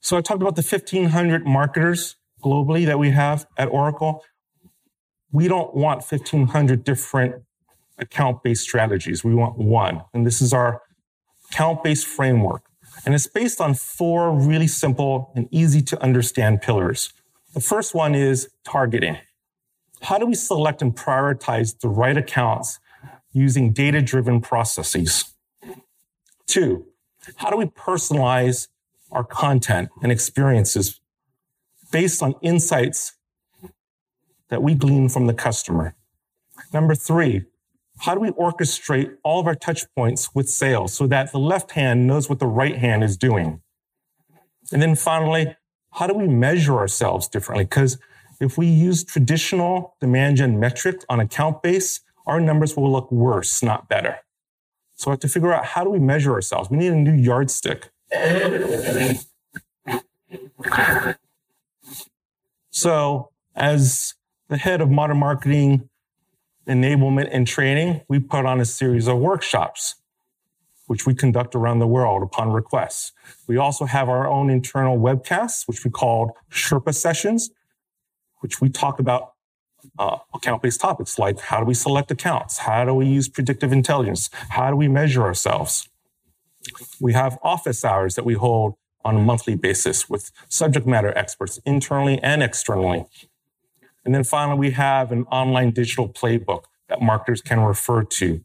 so 0.00 0.16
I 0.16 0.20
talked 0.20 0.42
about 0.42 0.56
the 0.56 0.62
1500 0.62 1.46
marketers 1.46 2.16
globally 2.42 2.84
that 2.84 2.98
we 2.98 3.10
have 3.10 3.46
at 3.56 3.68
Oracle. 3.68 4.22
We 5.30 5.48
don't 5.48 5.74
want 5.74 6.00
1500 6.00 6.84
different 6.84 7.44
account 8.02 8.42
based 8.42 8.62
strategies. 8.62 9.24
We 9.24 9.34
want 9.34 9.56
one. 9.58 10.02
And 10.12 10.26
this 10.26 10.42
is 10.42 10.52
our 10.52 10.82
account 11.50 11.82
based 11.82 12.06
framework. 12.06 12.62
And 13.06 13.14
it's 13.14 13.26
based 13.26 13.60
on 13.60 13.74
four 13.74 14.32
really 14.32 14.66
simple 14.66 15.32
and 15.34 15.48
easy 15.50 15.82
to 15.82 16.02
understand 16.02 16.60
pillars. 16.60 17.12
The 17.54 17.60
first 17.60 17.94
one 17.94 18.14
is 18.14 18.48
targeting. 18.64 19.18
How 20.02 20.18
do 20.18 20.26
we 20.26 20.34
select 20.34 20.82
and 20.82 20.94
prioritize 20.94 21.78
the 21.78 21.88
right 21.88 22.16
accounts 22.16 22.80
using 23.32 23.72
data 23.72 24.02
driven 24.02 24.40
processes? 24.40 25.32
Two, 26.46 26.86
how 27.36 27.50
do 27.50 27.56
we 27.56 27.66
personalize 27.66 28.68
our 29.10 29.24
content 29.24 29.90
and 30.02 30.10
experiences 30.10 31.00
based 31.90 32.22
on 32.22 32.34
insights 32.42 33.12
that 34.48 34.62
we 34.62 34.74
glean 34.74 35.08
from 35.08 35.26
the 35.26 35.34
customer? 35.34 35.94
Number 36.72 36.94
three, 36.94 37.44
how 38.00 38.14
do 38.14 38.20
we 38.20 38.30
orchestrate 38.30 39.16
all 39.22 39.40
of 39.40 39.46
our 39.46 39.54
touch 39.54 39.84
points 39.94 40.34
with 40.34 40.48
sales 40.48 40.92
so 40.94 41.06
that 41.06 41.30
the 41.32 41.38
left 41.38 41.72
hand 41.72 42.06
knows 42.06 42.28
what 42.28 42.38
the 42.38 42.46
right 42.46 42.76
hand 42.76 43.04
is 43.04 43.16
doing? 43.16 43.60
And 44.72 44.80
then 44.80 44.96
finally, 44.96 45.56
how 45.92 46.06
do 46.06 46.14
we 46.14 46.26
measure 46.26 46.78
ourselves 46.78 47.28
differently? 47.28 47.64
Because 47.64 47.98
if 48.40 48.56
we 48.56 48.66
use 48.66 49.04
traditional 49.04 49.96
demand 50.00 50.38
gen 50.38 50.58
metrics 50.58 51.04
on 51.08 51.20
account 51.20 51.62
base, 51.62 52.00
our 52.26 52.40
numbers 52.40 52.76
will 52.76 52.90
look 52.90 53.12
worse, 53.12 53.62
not 53.62 53.88
better. 53.88 54.18
So 54.94 55.10
we 55.10 55.12
have 55.12 55.20
to 55.20 55.28
figure 55.28 55.52
out 55.52 55.64
how 55.64 55.84
do 55.84 55.90
we 55.90 55.98
measure 55.98 56.32
ourselves? 56.32 56.70
We 56.70 56.78
need 56.78 56.92
a 56.92 56.96
new 56.96 57.12
yardstick. 57.12 57.90
So 62.70 63.30
as 63.54 64.14
the 64.48 64.56
head 64.56 64.80
of 64.80 64.90
modern 64.90 65.18
marketing 65.18 65.88
enablement 66.66 67.28
and 67.32 67.46
training, 67.46 68.02
we 68.08 68.18
put 68.18 68.46
on 68.46 68.60
a 68.60 68.64
series 68.64 69.08
of 69.08 69.18
workshops, 69.18 69.96
which 70.86 71.06
we 71.06 71.14
conduct 71.14 71.54
around 71.54 71.78
the 71.78 71.86
world 71.86 72.22
upon 72.22 72.52
request. 72.52 73.12
We 73.46 73.56
also 73.56 73.84
have 73.84 74.08
our 74.08 74.26
own 74.28 74.50
internal 74.50 74.98
webcasts, 74.98 75.66
which 75.66 75.84
we 75.84 75.90
call 75.90 76.36
Sherpa 76.50 76.94
sessions, 76.94 77.50
which 78.40 78.60
we 78.60 78.68
talk 78.68 78.98
about 78.98 79.34
uh, 79.98 80.18
account-based 80.34 80.80
topics 80.80 81.18
like 81.18 81.40
how 81.40 81.58
do 81.58 81.66
we 81.66 81.74
select 81.74 82.10
accounts? 82.10 82.58
How 82.58 82.84
do 82.84 82.94
we 82.94 83.06
use 83.06 83.28
predictive 83.28 83.72
intelligence? 83.72 84.30
How 84.50 84.70
do 84.70 84.76
we 84.76 84.88
measure 84.88 85.22
ourselves? 85.22 85.88
We 87.00 87.12
have 87.14 87.38
office 87.42 87.84
hours 87.84 88.14
that 88.14 88.24
we 88.24 88.34
hold 88.34 88.74
on 89.04 89.16
a 89.16 89.18
monthly 89.18 89.56
basis 89.56 90.08
with 90.08 90.30
subject 90.48 90.86
matter 90.86 91.16
experts 91.18 91.58
internally 91.66 92.20
and 92.22 92.42
externally. 92.42 93.06
And 94.04 94.14
then 94.14 94.24
finally, 94.24 94.58
we 94.58 94.70
have 94.72 95.12
an 95.12 95.24
online 95.24 95.70
digital 95.70 96.08
playbook 96.08 96.64
that 96.88 97.00
marketers 97.00 97.40
can 97.40 97.60
refer 97.60 98.02
to 98.02 98.44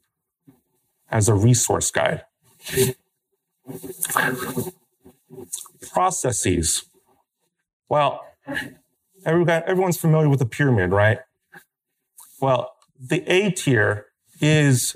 as 1.09 1.27
a 1.27 1.33
resource 1.33 1.91
guide. 1.91 2.25
Processes. 5.91 6.83
Well, 7.89 8.25
everyone, 9.25 9.63
everyone's 9.65 9.97
familiar 9.97 10.29
with 10.29 10.39
the 10.39 10.45
pyramid, 10.45 10.91
right? 10.91 11.19
Well, 12.39 12.73
the 12.99 13.23
A 13.31 13.51
tier 13.51 14.07
is 14.39 14.95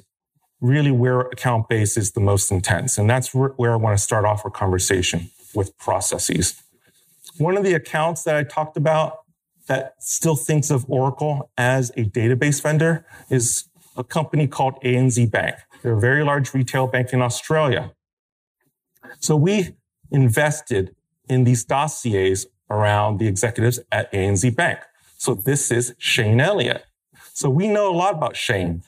really 0.60 0.91
where 0.91 1.22
account 1.22 1.68
base 1.68 1.98
is 1.98 2.12
the 2.12 2.20
most 2.20 2.51
intense. 2.51 2.98
And 2.98 3.10
that's 3.10 3.34
where 3.34 3.74
I 3.74 3.75
want 3.75 3.98
to 3.98 4.03
start 4.03 4.25
off 4.25 4.46
our 4.46 4.51
conversation 4.51 5.32
with 5.56 5.75
processes. 5.80 6.62
One 7.38 7.58
of 7.58 7.63
the 7.63 7.74
accounts 7.74 8.24
that 8.24 8.36
I 8.36 8.44
talked 8.44 8.77
about 8.77 9.21
that 9.72 9.94
still 10.00 10.36
thinks 10.36 10.70
of 10.70 10.84
Oracle 10.90 11.50
as 11.58 11.92
a 11.92 12.04
database 12.04 12.62
vendor 12.62 13.06
is 13.30 13.70
a 13.96 14.04
company 14.04 14.46
called 14.46 14.74
ANZ 14.84 15.32
Bank. 15.32 15.56
They're 15.82 15.94
a 15.94 16.00
very 16.00 16.25
large 16.25 16.54
retail 16.54 16.88
bank 16.88 17.13
in 17.13 17.22
Australia. 17.22 17.94
So 19.22 19.38
we 19.38 19.78
invested 20.12 20.94
in 21.30 21.46
these 21.46 21.63
dossiers 21.63 22.48
around 22.70 23.20
the 23.20 23.28
executives 23.28 23.80
at 23.94 24.12
ANZ 24.12 24.54
Bank. 24.58 24.80
So 25.18 25.36
this 25.36 25.72
is 25.72 25.96
Shayne 25.98 26.42
Elliott. 26.42 26.84
So 27.32 27.50
we 27.50 27.70
know 27.70 27.90
a 27.90 27.96
lot 27.96 28.16
about 28.16 28.36
Shayne. 28.36 28.84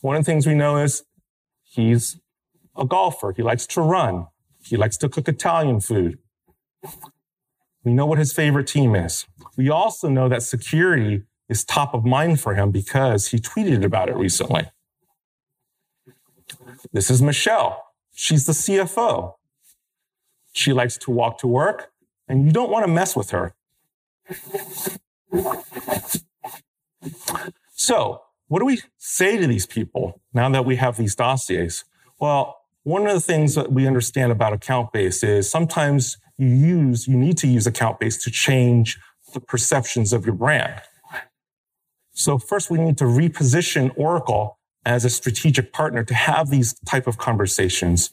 One 0.00 0.14
of 0.14 0.24
the 0.24 0.30
things 0.30 0.46
we 0.46 0.54
know 0.54 0.76
is 0.76 1.02
he's 1.64 2.20
a 2.76 2.84
golfer. 2.84 3.32
He 3.36 3.42
likes 3.42 3.66
to 3.66 3.80
run. 3.80 4.28
He 4.64 4.76
likes 4.76 4.96
to 4.98 5.08
cook 5.08 5.26
Italian 5.26 5.80
food. 5.80 6.20
We 7.84 7.92
know 7.92 8.06
what 8.06 8.18
his 8.18 8.32
favorite 8.32 8.66
team 8.66 8.94
is. 8.94 9.26
We 9.56 9.70
also 9.70 10.08
know 10.08 10.28
that 10.28 10.42
security 10.42 11.22
is 11.48 11.64
top 11.64 11.94
of 11.94 12.04
mind 12.04 12.40
for 12.40 12.54
him 12.54 12.70
because 12.70 13.28
he 13.28 13.38
tweeted 13.38 13.84
about 13.84 14.08
it 14.08 14.16
recently. 14.16 14.70
This 16.92 17.10
is 17.10 17.20
Michelle. 17.22 17.84
She's 18.14 18.46
the 18.46 18.52
CFO. 18.52 19.34
She 20.52 20.72
likes 20.72 20.96
to 20.98 21.10
walk 21.10 21.38
to 21.38 21.46
work, 21.46 21.90
and 22.28 22.44
you 22.44 22.52
don't 22.52 22.70
want 22.70 22.86
to 22.86 22.92
mess 22.92 23.16
with 23.16 23.30
her. 23.30 23.54
So, 27.74 28.22
what 28.48 28.60
do 28.60 28.66
we 28.66 28.80
say 28.98 29.38
to 29.38 29.46
these 29.46 29.66
people 29.66 30.20
now 30.32 30.48
that 30.50 30.64
we 30.64 30.76
have 30.76 30.96
these 30.96 31.14
dossiers? 31.14 31.84
Well, 32.20 32.58
one 32.84 33.06
of 33.06 33.14
the 33.14 33.20
things 33.20 33.54
that 33.54 33.72
we 33.72 33.86
understand 33.86 34.30
about 34.30 34.52
account 34.52 34.92
base 34.92 35.22
is 35.22 35.50
sometimes 35.50 36.18
you 36.42 36.48
use, 36.48 37.06
you 37.06 37.16
need 37.16 37.38
to 37.38 37.46
use 37.46 37.66
account 37.66 38.00
base 38.00 38.22
to 38.24 38.30
change 38.30 38.98
the 39.32 39.40
perceptions 39.40 40.12
of 40.12 40.26
your 40.26 40.34
brand. 40.34 40.82
So 42.12 42.38
first 42.38 42.70
we 42.70 42.78
need 42.78 42.98
to 42.98 43.04
reposition 43.04 43.92
Oracle 43.96 44.58
as 44.84 45.04
a 45.04 45.10
strategic 45.10 45.72
partner 45.72 46.02
to 46.04 46.14
have 46.14 46.50
these 46.50 46.74
type 46.84 47.06
of 47.06 47.16
conversations. 47.16 48.12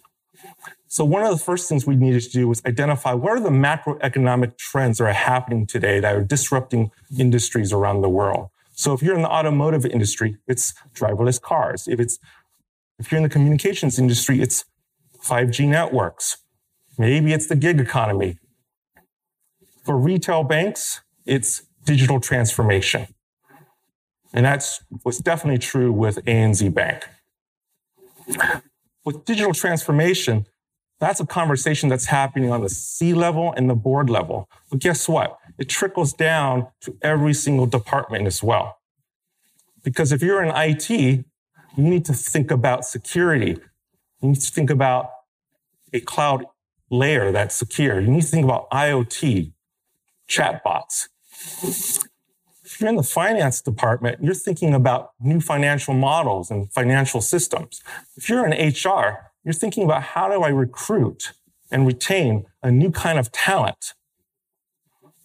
So 0.87 1.03
one 1.03 1.23
of 1.23 1.31
the 1.31 1.43
first 1.43 1.67
things 1.67 1.85
we 1.85 1.95
needed 1.95 2.21
to 2.21 2.29
do 2.29 2.47
was 2.47 2.63
identify 2.65 3.13
what 3.13 3.31
are 3.31 3.39
the 3.39 3.49
macroeconomic 3.49 4.57
trends 4.57 4.99
that 4.99 5.05
are 5.05 5.13
happening 5.13 5.65
today 5.65 5.99
that 5.99 6.15
are 6.15 6.23
disrupting 6.23 6.91
industries 7.17 7.73
around 7.73 8.01
the 8.01 8.09
world. 8.09 8.49
So 8.71 8.93
if 8.93 9.01
you're 9.01 9.15
in 9.15 9.21
the 9.21 9.29
automotive 9.29 9.85
industry, 9.85 10.37
it's 10.47 10.73
driverless 10.93 11.41
cars. 11.41 11.87
If 11.87 11.99
it's 11.99 12.19
if 12.97 13.11
you're 13.11 13.17
in 13.17 13.23
the 13.23 13.29
communications 13.29 13.97
industry, 13.97 14.41
it's 14.41 14.65
5G 15.23 15.67
networks. 15.67 16.37
Maybe 16.99 17.31
it's 17.31 17.47
the 17.47 17.55
gig 17.55 17.79
economy. 17.79 18.37
For 19.85 19.97
retail 19.97 20.43
banks, 20.43 20.99
it's 21.25 21.63
digital 21.85 22.19
transformation. 22.19 23.07
And 24.33 24.45
that's 24.45 24.83
was 25.05 25.19
definitely 25.19 25.59
true 25.59 25.93
with 25.93 26.23
ANZ 26.25 26.73
Bank. 26.73 27.07
With 29.05 29.23
digital 29.23 29.53
transformation, 29.53 30.45
that's 30.99 31.21
a 31.21 31.25
conversation 31.25 31.87
that's 31.87 32.07
happening 32.07 32.51
on 32.51 32.61
the 32.61 32.69
C 32.69 33.13
level 33.13 33.53
and 33.55 33.69
the 33.69 33.75
board 33.75 34.09
level. 34.09 34.49
But 34.69 34.79
guess 34.79 35.07
what? 35.07 35.37
It 35.57 35.69
trickles 35.69 36.11
down 36.11 36.67
to 36.81 36.97
every 37.01 37.33
single 37.33 37.65
department 37.65 38.27
as 38.27 38.43
well. 38.43 38.77
Because 39.85 40.11
if 40.11 40.21
you're 40.21 40.43
in 40.43 40.51
IT, 40.53 40.89
you 40.89 41.23
need 41.77 42.03
to 42.05 42.13
think 42.13 42.51
about 42.51 42.83
security. 42.83 43.57
You 44.21 44.29
need 44.29 44.41
to 44.41 44.51
think 44.51 44.69
about 44.69 45.11
a 45.93 46.01
cloud 46.01 46.45
layer 46.89 47.31
that's 47.31 47.55
secure. 47.55 47.99
You 47.99 48.07
need 48.07 48.21
to 48.21 48.27
think 48.27 48.43
about 48.43 48.69
IoT, 48.71 49.51
chatbots. 50.27 51.09
If 51.61 52.79
you're 52.79 52.89
in 52.89 52.95
the 52.95 53.03
finance 53.03 53.61
department, 53.61 54.23
you're 54.23 54.33
thinking 54.33 54.73
about 54.73 55.11
new 55.19 55.41
financial 55.41 55.93
models 55.93 56.51
and 56.51 56.71
financial 56.71 57.21
systems. 57.21 57.81
If 58.15 58.29
you're 58.29 58.45
in 58.45 58.51
HR, 58.51 59.31
you're 59.43 59.53
thinking 59.53 59.83
about 59.83 60.03
how 60.03 60.29
do 60.29 60.43
I 60.43 60.49
recruit 60.49 61.33
and 61.71 61.85
retain 61.87 62.45
a 62.63 62.71
new 62.71 62.91
kind 62.91 63.19
of 63.19 63.31
talent? 63.31 63.93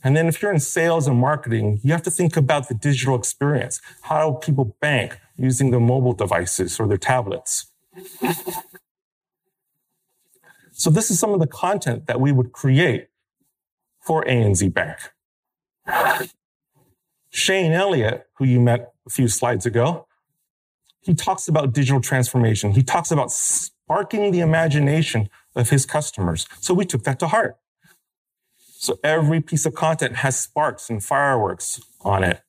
And 0.02 0.16
then 0.16 0.26
if 0.26 0.42
you're 0.42 0.52
in 0.52 0.61
sales 0.61 1.06
and 1.06 1.18
marketing, 1.18 1.80
you 1.83 1.92
have 1.92 2.02
to 2.02 2.11
think 2.11 2.37
about 2.37 2.68
the 2.68 2.75
digital 2.75 3.16
experience. 3.16 3.80
How 4.02 4.30
do 4.30 4.38
people 4.38 4.76
bank 4.80 5.18
using 5.37 5.71
their 5.71 5.80
mobile 5.80 6.12
devices 6.12 6.78
or 6.78 6.87
their 6.87 6.99
tablets? 6.99 7.66
So 10.76 10.90
this 10.90 11.09
is 11.11 11.21
some 11.21 11.33
of 11.33 11.38
the 11.38 11.47
content 11.47 12.07
that 12.09 12.21
we 12.21 12.33
would 12.33 12.52
create 12.52 13.07
for 14.00 14.25
ANZ 14.25 14.75
Bank. 14.75 14.99
Shayne 17.31 17.73
Elliott, 17.73 18.26
who 18.35 18.45
you 18.45 18.61
met 18.61 18.93
a 19.07 19.11
few 19.11 19.28
slides 19.28 19.66
ago, 19.66 20.09
he 21.00 21.14
talks 21.14 21.47
about 21.47 21.73
digital 21.73 22.00
transformation. 22.00 22.73
He 22.73 22.83
talks 22.83 23.12
about 23.12 23.31
sparking 23.31 24.33
the 24.33 24.40
imagination 24.40 25.28
of 25.54 25.71
his 25.71 25.87
customers. 25.87 26.47
So 26.61 26.75
we 26.75 26.85
took 26.85 27.04
that 27.04 27.21
to 27.21 27.28
heart. 27.28 27.57
So 28.59 28.99
every 29.04 29.40
piece 29.40 29.66
of 29.66 29.75
content 29.75 30.16
has 30.16 30.38
sparks 30.38 30.90
and 30.90 31.02
fireworks 31.02 31.81
on 32.00 32.25
it. 32.25 32.40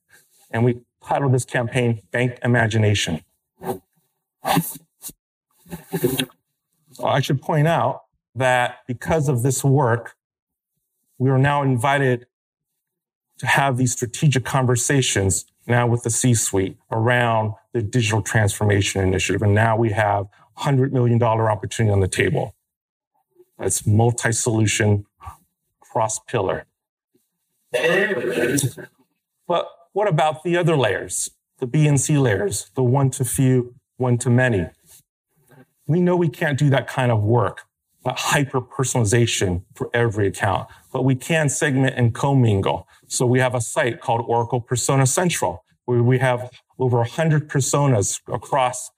And 0.50 0.64
we 0.64 0.80
titled 1.04 1.32
this 1.32 1.44
campaign 1.44 2.02
Bank 2.10 2.40
Imagination. 2.42 3.22
I 7.04 7.20
should 7.20 7.40
point 7.40 7.68
out 7.68 8.05
that 8.36 8.78
because 8.86 9.28
of 9.28 9.42
this 9.42 9.64
work, 9.64 10.14
we 11.18 11.30
are 11.30 11.38
now 11.38 11.62
invited 11.62 12.26
to 13.38 13.46
have 13.46 13.76
these 13.76 13.92
strategic 13.92 14.44
conversations 14.44 15.44
now 15.66 15.86
with 15.86 16.02
the 16.04 16.10
C 16.10 16.34
suite 16.34 16.76
around 16.90 17.54
the 17.72 17.82
digital 17.82 18.22
transformation 18.22 19.02
initiative. 19.02 19.42
And 19.42 19.54
now 19.54 19.76
we 19.76 19.90
have 19.90 20.26
$100 20.58 20.92
million 20.92 21.22
opportunity 21.22 21.92
on 21.92 22.00
the 22.00 22.08
table. 22.08 22.54
That's 23.58 23.86
multi 23.86 24.32
solution, 24.32 25.06
cross 25.80 26.18
pillar. 26.18 26.66
But 29.48 29.68
what 29.92 30.08
about 30.08 30.44
the 30.44 30.56
other 30.56 30.76
layers, 30.76 31.30
the 31.58 31.66
B 31.66 31.86
and 31.86 32.00
C 32.00 32.16
layers, 32.18 32.70
the 32.74 32.82
one 32.82 33.10
to 33.10 33.24
few, 33.24 33.74
one 33.96 34.18
to 34.18 34.30
many? 34.30 34.68
We 35.86 36.00
know 36.00 36.16
we 36.16 36.28
can't 36.28 36.58
do 36.58 36.68
that 36.70 36.86
kind 36.88 37.12
of 37.12 37.22
work, 37.22 37.65
hyper 38.12 38.60
personalization 38.60 39.62
for 39.74 39.90
every 39.94 40.28
account, 40.28 40.68
but 40.92 41.02
we 41.02 41.14
can 41.14 41.48
segment 41.48 41.94
and 41.96 42.14
commingle. 42.14 42.86
So 43.06 43.26
we 43.26 43.40
have 43.40 43.54
a 43.54 43.60
site 43.60 44.00
called 44.00 44.24
Oracle 44.26 44.60
Persona 44.60 45.06
Central, 45.06 45.64
where 45.84 46.02
we 46.02 46.18
have 46.18 46.50
over 46.78 46.98
100 46.98 47.48
personas 47.48 48.20
across 48.32 48.90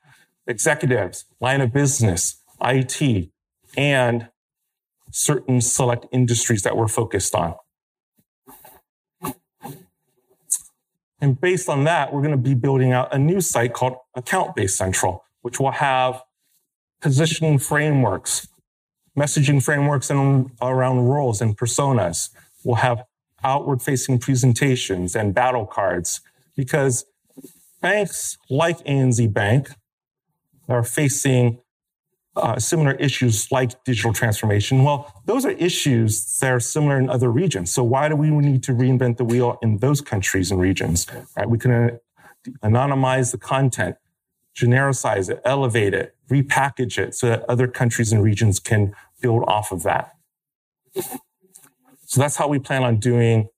executives, 0.47 1.27
line 1.41 1.61
of 1.61 1.73
business, 1.73 2.43
IT, 2.63 3.31
and 3.77 4.29
certain 5.11 5.61
select 5.61 6.07
industries 6.13 6.63
that 6.63 6.77
we're 6.77 6.89
focused 6.89 7.35
on. 7.35 7.55
And 11.21 11.41
based 11.41 11.69
on 11.69 11.85
that, 11.85 12.13
we're 12.13 12.23
going 12.23 12.33
to 12.33 12.37
be 12.37 12.55
building 12.55 12.93
out 12.93 13.13
a 13.13 13.19
new 13.19 13.41
site 13.41 13.73
called 13.73 13.97
Account 14.15 14.55
Based 14.55 14.77
Central, 14.77 15.25
which 15.43 15.59
will 15.59 15.73
have 15.73 16.23
positioning 17.01 17.59
frameworks, 17.59 18.49
messaging 19.19 19.63
frameworks 19.63 20.11
and 20.11 20.51
around 20.63 21.01
roles 21.01 21.41
and 21.41 21.57
personas. 21.57 22.31
We'll 22.65 22.77
have 22.77 23.05
outward 23.43 23.83
facing 23.83 24.19
presentations 24.19 25.15
and 25.15 25.35
battle 25.35 25.67
cards 25.67 26.21
because 26.57 27.05
banks 27.81 28.37
like 28.51 28.79
ANZ 28.85 29.33
Bank 29.33 29.71
are 30.69 30.83
facing 30.83 31.61
uh, 32.37 32.59
similar 32.59 32.93
issues 32.93 33.51
like 33.51 33.83
digital 33.85 34.13
transformation. 34.13 34.85
Well, 34.85 35.13
those 35.27 35.45
are 35.45 35.51
issues 35.53 36.39
that 36.39 36.53
are 36.53 36.61
similar 36.61 36.99
in 36.99 37.11
other 37.11 37.31
regions. 37.31 37.73
So 37.73 37.83
why 37.83 38.09
do 38.09 38.17
we 38.17 38.31
need 38.31 38.63
to 38.65 38.73
reinvent 38.73 39.17
the 39.17 39.25
wheel 39.25 39.59
in 39.63 39.79
those 39.79 40.01
countries 40.01 40.51
and 40.51 40.61
regions? 40.61 41.07
Right? 41.37 41.49
We 41.49 41.59
can 41.59 41.73
uh, 41.73 41.91
anonymize 42.63 43.33
the 43.33 43.39
content, 43.39 43.97
genericize 44.57 45.31
it, 45.31 45.41
elevate 45.45 45.95
it, 45.95 46.15
repackage 46.31 46.99
it 46.99 47.15
so 47.15 47.29
that 47.29 47.45
other 47.49 47.67
countries 47.67 48.13
and 48.13 48.23
regions 48.23 48.61
can 48.61 48.95
build 49.21 49.45
off 49.47 49.73
of 49.73 49.83
that. 49.83 50.15
So 52.07 52.21
that's 52.21 52.37
how 52.37 52.49
we 52.49 52.59
plan 52.59 52.83
on 52.83 52.99
doing 52.99 53.49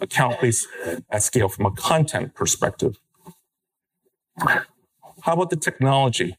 account 0.00 0.40
based 0.40 0.66
at 1.10 1.22
scale 1.22 1.48
from 1.48 1.66
a 1.66 1.70
content 1.70 2.34
perspective. 2.34 2.98
How 4.38 5.32
about 5.32 5.50
the 5.50 5.56
technology? 5.56 6.36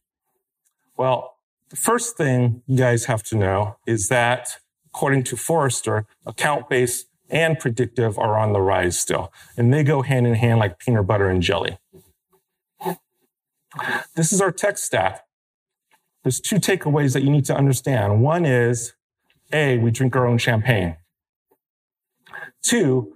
Well, 0.97 1.35
the 1.69 1.75
first 1.75 2.17
thing 2.17 2.61
you 2.67 2.77
guys 2.77 3.05
have 3.05 3.23
to 3.23 3.35
know 3.35 3.77
is 3.85 4.09
that 4.09 4.59
according 4.87 5.23
to 5.23 5.35
Forrester, 5.35 6.05
account 6.25 6.69
based 6.69 7.07
and 7.29 7.59
predictive 7.59 8.17
are 8.17 8.37
on 8.37 8.53
the 8.53 8.61
rise 8.61 8.97
still, 8.97 9.33
and 9.57 9.73
they 9.73 9.83
go 9.83 10.01
hand 10.01 10.25
in 10.25 10.33
hand 10.35 10.59
like 10.59 10.79
peanut 10.79 11.05
butter 11.05 11.29
and 11.29 11.41
jelly. 11.41 11.77
This 14.15 14.31
is 14.31 14.41
our 14.41 14.51
tech 14.51 14.77
stack. 14.77 15.26
There's 16.27 16.41
two 16.41 16.57
takeaways 16.57 17.13
that 17.13 17.23
you 17.23 17.29
need 17.29 17.45
to 17.45 17.55
understand. 17.55 18.21
One 18.21 18.43
is 18.43 18.91
A, 19.53 19.77
we 19.77 19.91
drink 19.91 20.13
our 20.13 20.27
own 20.27 20.37
champagne. 20.37 20.97
Two, 22.61 23.15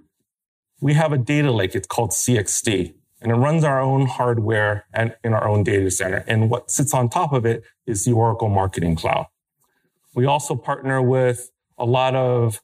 we 0.80 0.94
have 0.94 1.12
a 1.12 1.18
data 1.18 1.52
lake. 1.52 1.74
It's 1.74 1.86
called 1.86 2.12
CXD 2.12 2.94
and 3.20 3.30
it 3.30 3.34
runs 3.34 3.64
our 3.64 3.78
own 3.82 4.06
hardware 4.06 4.86
and 4.94 5.14
in 5.22 5.34
our 5.34 5.46
own 5.46 5.62
data 5.62 5.90
center. 5.90 6.24
And 6.26 6.48
what 6.48 6.70
sits 6.70 6.94
on 6.94 7.10
top 7.10 7.34
of 7.34 7.44
it 7.44 7.64
is 7.86 8.06
the 8.06 8.12
Oracle 8.12 8.48
Marketing 8.48 8.96
Cloud. 8.96 9.26
We 10.14 10.24
also 10.24 10.56
partner 10.56 11.02
with 11.02 11.50
a 11.76 11.84
lot 11.84 12.14
of 12.14 12.62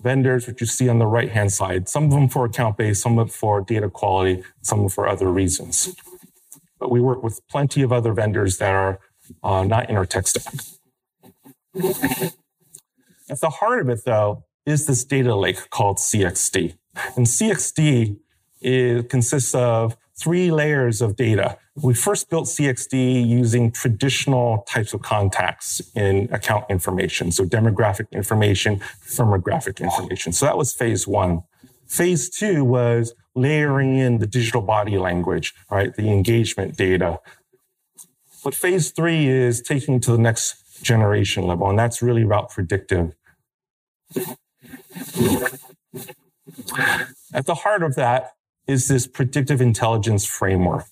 vendors, 0.00 0.46
which 0.46 0.60
you 0.60 0.68
see 0.68 0.88
on 0.88 1.00
the 1.00 1.06
right 1.06 1.30
hand 1.30 1.52
side, 1.52 1.88
some 1.88 2.04
of 2.04 2.10
them 2.12 2.28
for 2.28 2.44
account 2.44 2.76
based, 2.76 3.02
some 3.02 3.18
of 3.18 3.26
them 3.26 3.32
for 3.32 3.60
data 3.60 3.90
quality, 3.90 4.44
some 4.62 4.88
for 4.88 5.08
other 5.08 5.28
reasons. 5.28 5.92
But 6.78 6.92
we 6.92 7.00
work 7.00 7.24
with 7.24 7.40
plenty 7.48 7.82
of 7.82 7.92
other 7.92 8.12
vendors 8.12 8.58
that 8.58 8.72
are 8.72 9.00
uh, 9.42 9.64
not 9.64 9.90
in 9.90 9.96
our 9.96 10.06
tech 10.06 10.26
stack. 10.26 10.52
At 13.30 13.40
the 13.40 13.50
heart 13.50 13.80
of 13.80 13.88
it, 13.88 14.00
though, 14.04 14.44
is 14.66 14.86
this 14.86 15.04
data 15.04 15.34
lake 15.36 15.70
called 15.70 15.98
CXD. 15.98 16.76
And 17.16 17.26
CXD 17.26 18.18
it 18.60 19.08
consists 19.08 19.54
of 19.54 19.96
three 20.18 20.50
layers 20.50 21.00
of 21.00 21.16
data. 21.16 21.56
We 21.76 21.94
first 21.94 22.28
built 22.28 22.46
CXD 22.46 23.26
using 23.26 23.70
traditional 23.70 24.64
types 24.68 24.92
of 24.92 25.00
contacts 25.00 25.80
in 25.94 26.28
account 26.32 26.66
information. 26.68 27.32
So 27.32 27.44
demographic 27.44 28.10
information, 28.12 28.80
firmographic 29.06 29.80
information. 29.80 30.32
So 30.32 30.44
that 30.44 30.58
was 30.58 30.74
phase 30.74 31.08
one. 31.08 31.42
Phase 31.86 32.28
two 32.28 32.64
was 32.64 33.14
layering 33.34 33.96
in 33.96 34.18
the 34.18 34.26
digital 34.26 34.60
body 34.60 34.98
language, 34.98 35.54
right? 35.70 35.94
The 35.94 36.10
engagement 36.10 36.76
data. 36.76 37.18
But 38.42 38.54
phase 38.54 38.90
three 38.90 39.28
is 39.28 39.60
taking 39.60 40.00
to 40.00 40.12
the 40.12 40.18
next 40.18 40.82
generation 40.82 41.46
level. 41.46 41.68
And 41.68 41.78
that's 41.78 42.02
really 42.02 42.22
about 42.22 42.50
predictive. 42.50 43.14
At 47.32 47.46
the 47.46 47.54
heart 47.54 47.82
of 47.82 47.96
that 47.96 48.32
is 48.66 48.88
this 48.88 49.06
predictive 49.06 49.60
intelligence 49.60 50.26
framework. 50.26 50.86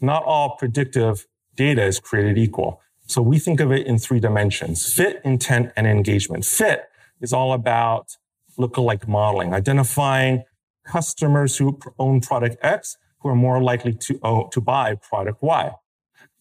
Not 0.00 0.24
all 0.24 0.56
predictive 0.56 1.26
data 1.56 1.84
is 1.84 1.98
created 1.98 2.38
equal. 2.38 2.80
So 3.06 3.22
we 3.22 3.38
think 3.38 3.60
of 3.60 3.72
it 3.72 3.86
in 3.86 3.98
three 3.98 4.20
dimensions 4.20 4.92
fit, 4.92 5.20
intent, 5.24 5.72
and 5.76 5.86
engagement. 5.86 6.44
Fit 6.44 6.84
is 7.20 7.32
all 7.32 7.52
about 7.52 8.16
lookalike 8.58 9.08
modeling, 9.08 9.54
identifying 9.54 10.44
customers 10.84 11.56
who 11.56 11.78
own 11.98 12.20
product 12.20 12.56
X 12.62 12.96
who 13.20 13.28
are 13.28 13.34
more 13.34 13.62
likely 13.62 13.92
to, 13.92 14.18
own, 14.22 14.50
to 14.50 14.60
buy 14.60 14.94
product 14.94 15.42
Y. 15.42 15.72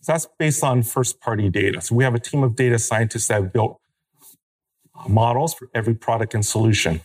So 0.02 0.12
that's 0.14 0.28
based 0.38 0.64
on 0.64 0.84
first 0.84 1.20
party 1.20 1.50
data. 1.50 1.82
So 1.82 1.96
we 1.96 2.04
have 2.04 2.16
a 2.16 2.20
team 2.20 2.44
of 2.44 2.56
data 2.56 2.80
scientists 2.80 3.28
that 3.28 3.36
have 3.36 3.54
built 3.54 3.80
uh, 4.96 5.10
models 5.10 5.54
for 5.54 5.70
every 5.74 5.96
product 5.96 6.34
and 6.34 6.46
solution. 6.46 7.02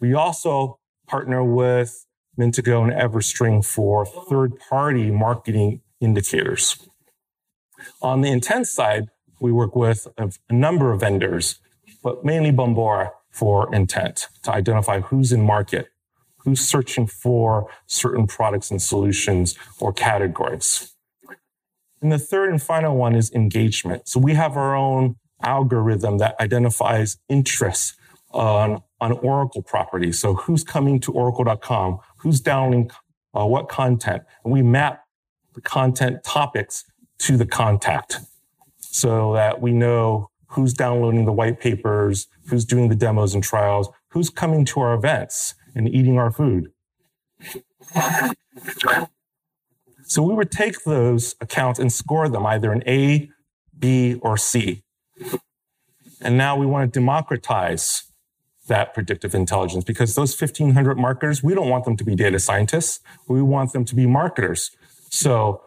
We 0.00 0.14
also 0.14 0.78
partner 1.06 1.44
with 1.44 2.06
Mintigo 2.38 2.82
and 2.82 2.92
Everstring 2.92 3.64
for 3.64 4.04
third 4.04 4.58
party 4.58 5.10
marketing 5.10 5.80
indicators. 6.00 6.76
On 8.02 8.20
the 8.20 8.30
intent 8.30 8.66
side, 8.66 9.08
we 9.40 9.52
work 9.52 9.76
with 9.76 10.06
a, 10.16 10.30
number 10.50 10.92
of 10.92 11.00
vendors, 11.00 11.60
but 12.02 12.24
mainly 12.24 12.50
Bombora 12.50 13.10
for 13.30 13.74
intent 13.74 14.28
to 14.42 14.52
identify 14.52 15.00
who's 15.00 15.32
in 15.32 15.42
market, 15.42 15.88
who's 16.44 16.60
searching 16.60 17.06
for 17.06 17.68
certain 17.86 18.26
products 18.26 18.70
and 18.70 18.80
solutions 18.80 19.56
or 19.80 19.92
categories. 19.92 20.94
And 22.00 22.12
the 22.12 22.18
third 22.18 22.50
and 22.50 22.62
final 22.62 22.96
one 22.96 23.14
is 23.14 23.32
engagement. 23.32 24.08
So 24.08 24.20
we 24.20 24.34
have 24.34 24.56
our 24.56 24.76
own 24.76 25.16
algorithm 25.42 26.18
that 26.18 26.38
identifies 26.38 27.16
interests 27.28 27.96
on, 28.30 28.82
on 29.00 29.12
Oracle 29.12 29.62
properties. 29.62 30.18
So 30.18 30.34
who's 30.34 30.64
coming 30.64 31.00
to 31.00 31.12
oracle.com, 31.12 32.00
who's 32.18 32.40
downloading 32.40 32.90
uh, 33.32 33.46
what 33.46 33.68
content, 33.68 34.22
and 34.44 34.52
we 34.52 34.62
map 34.62 35.04
the 35.54 35.60
content 35.60 36.22
topics 36.24 36.84
to 37.20 37.36
the 37.36 37.46
contact 37.46 38.20
so 38.78 39.32
that 39.34 39.60
we 39.60 39.72
know 39.72 40.30
who's 40.48 40.74
downloading 40.74 41.24
the 41.24 41.32
white 41.32 41.58
papers, 41.58 42.28
who's 42.48 42.64
doing 42.64 42.88
the 42.88 42.94
demos 42.94 43.34
and 43.34 43.42
trials, 43.42 43.88
who's 44.08 44.30
coming 44.30 44.64
to 44.66 44.80
our 44.80 44.94
events 44.94 45.54
and 45.74 45.88
eating 45.88 46.18
our 46.18 46.30
food. 46.30 46.70
So 50.06 50.22
we 50.22 50.34
would 50.34 50.50
take 50.50 50.84
those 50.84 51.34
accounts 51.40 51.78
and 51.78 51.92
score 51.92 52.28
them 52.28 52.46
either 52.46 52.72
an 52.72 52.82
A, 52.86 53.30
B, 53.76 54.14
or 54.22 54.36
C. 54.36 54.82
And 56.20 56.38
now 56.38 56.56
we 56.56 56.66
want 56.66 56.92
to 56.92 57.00
democratize 57.00 58.04
that 58.66 58.94
predictive 58.94 59.34
intelligence 59.34 59.84
because 59.84 60.14
those 60.14 60.40
1500 60.40 60.96
marketers, 60.96 61.42
we 61.42 61.54
don't 61.54 61.68
want 61.68 61.84
them 61.84 61.96
to 61.96 62.04
be 62.04 62.14
data 62.14 62.38
scientists. 62.38 63.00
We 63.28 63.42
want 63.42 63.72
them 63.72 63.84
to 63.84 63.94
be 63.94 64.06
marketers. 64.06 64.70
So 65.10 65.62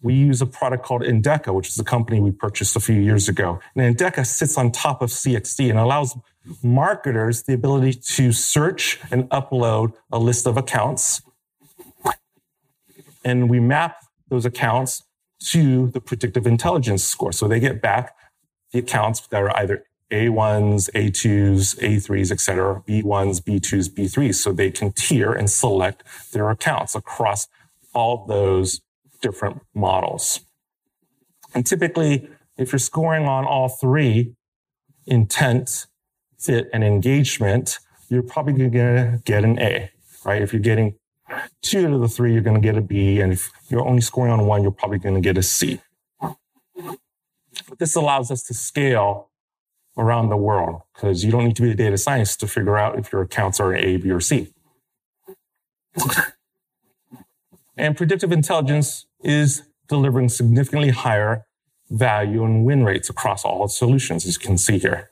we 0.00 0.14
use 0.14 0.40
a 0.40 0.46
product 0.46 0.84
called 0.84 1.02
Endeca, 1.02 1.52
which 1.52 1.68
is 1.68 1.78
a 1.78 1.84
company 1.84 2.20
we 2.20 2.30
purchased 2.30 2.76
a 2.76 2.80
few 2.80 2.96
years 2.96 3.28
ago. 3.28 3.60
And 3.74 3.96
Endeca 3.96 4.24
sits 4.24 4.56
on 4.56 4.70
top 4.70 5.02
of 5.02 5.10
CXD 5.10 5.70
and 5.70 5.78
allows 5.78 6.16
marketers 6.62 7.42
the 7.42 7.54
ability 7.54 7.94
to 7.94 8.32
search 8.32 9.00
and 9.10 9.28
upload 9.30 9.92
a 10.12 10.18
list 10.18 10.46
of 10.46 10.56
accounts. 10.56 11.22
And 13.24 13.50
we 13.50 13.60
map 13.60 13.96
those 14.28 14.46
accounts 14.46 15.02
to 15.50 15.88
the 15.88 16.00
predictive 16.00 16.46
intelligence 16.46 17.04
score. 17.04 17.32
So 17.32 17.48
they 17.48 17.60
get 17.60 17.82
back 17.82 18.14
the 18.72 18.78
accounts 18.78 19.26
that 19.28 19.42
are 19.42 19.56
either 19.56 19.84
A1s, 20.12 20.90
A2s, 20.92 21.78
A3s, 21.80 22.32
et 22.32 22.40
cetera, 22.40 22.82
B1s, 22.88 23.42
B2s, 23.42 23.90
B3s. 23.90 24.36
So 24.36 24.52
they 24.52 24.70
can 24.70 24.92
tier 24.92 25.32
and 25.32 25.50
select 25.50 26.02
their 26.32 26.50
accounts 26.50 26.94
across 26.94 27.48
all 27.94 28.26
those 28.26 28.80
different 29.20 29.60
models. 29.74 30.40
And 31.54 31.66
typically, 31.66 32.28
if 32.56 32.72
you're 32.72 32.78
scoring 32.78 33.26
on 33.26 33.44
all 33.44 33.68
three, 33.68 34.34
intent, 35.06 35.86
fit, 36.38 36.68
and 36.72 36.84
engagement, 36.84 37.78
you're 38.08 38.22
probably 38.22 38.52
going 38.52 38.72
to 38.72 39.22
get 39.24 39.44
an 39.44 39.58
A, 39.58 39.90
right? 40.24 40.42
If 40.42 40.52
you're 40.52 40.60
getting 40.60 40.94
two 41.62 41.86
out 41.86 41.92
of 41.92 42.00
the 42.00 42.08
three, 42.08 42.32
you're 42.32 42.42
going 42.42 42.60
to 42.60 42.60
get 42.60 42.76
a 42.76 42.80
B. 42.80 43.20
And 43.20 43.32
if 43.32 43.50
you're 43.68 43.86
only 43.86 44.00
scoring 44.00 44.32
on 44.32 44.46
one, 44.46 44.62
you're 44.62 44.70
probably 44.70 44.98
going 44.98 45.14
to 45.14 45.20
get 45.20 45.36
a 45.38 45.42
C. 45.42 45.80
This 47.78 47.94
allows 47.96 48.30
us 48.30 48.42
to 48.44 48.54
scale 48.54 49.30
around 49.96 50.28
the 50.28 50.36
world 50.36 50.82
because 50.94 51.24
you 51.24 51.30
don't 51.30 51.44
need 51.44 51.56
to 51.56 51.62
be 51.62 51.70
a 51.70 51.74
data 51.74 51.98
scientist 51.98 52.40
to 52.40 52.46
figure 52.46 52.76
out 52.76 52.98
if 52.98 53.12
your 53.12 53.22
accounts 53.22 53.60
are 53.60 53.74
A, 53.74 53.96
B, 53.96 54.10
or 54.10 54.20
C. 54.20 54.52
And 57.78 57.96
predictive 57.96 58.32
intelligence 58.32 59.06
is 59.22 59.62
delivering 59.88 60.28
significantly 60.28 60.90
higher 60.90 61.46
value 61.88 62.44
and 62.44 62.64
win 62.64 62.84
rates 62.84 63.08
across 63.08 63.44
all 63.44 63.66
solutions, 63.68 64.26
as 64.26 64.34
you 64.34 64.40
can 64.40 64.58
see 64.58 64.78
here. 64.78 65.10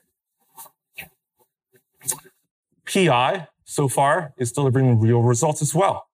PI 2.85 3.49
so 3.65 3.89
far 3.89 4.33
is 4.37 4.53
delivering 4.53 5.01
real 5.01 5.23
results 5.23 5.63
as 5.63 5.75
well. 5.75 6.09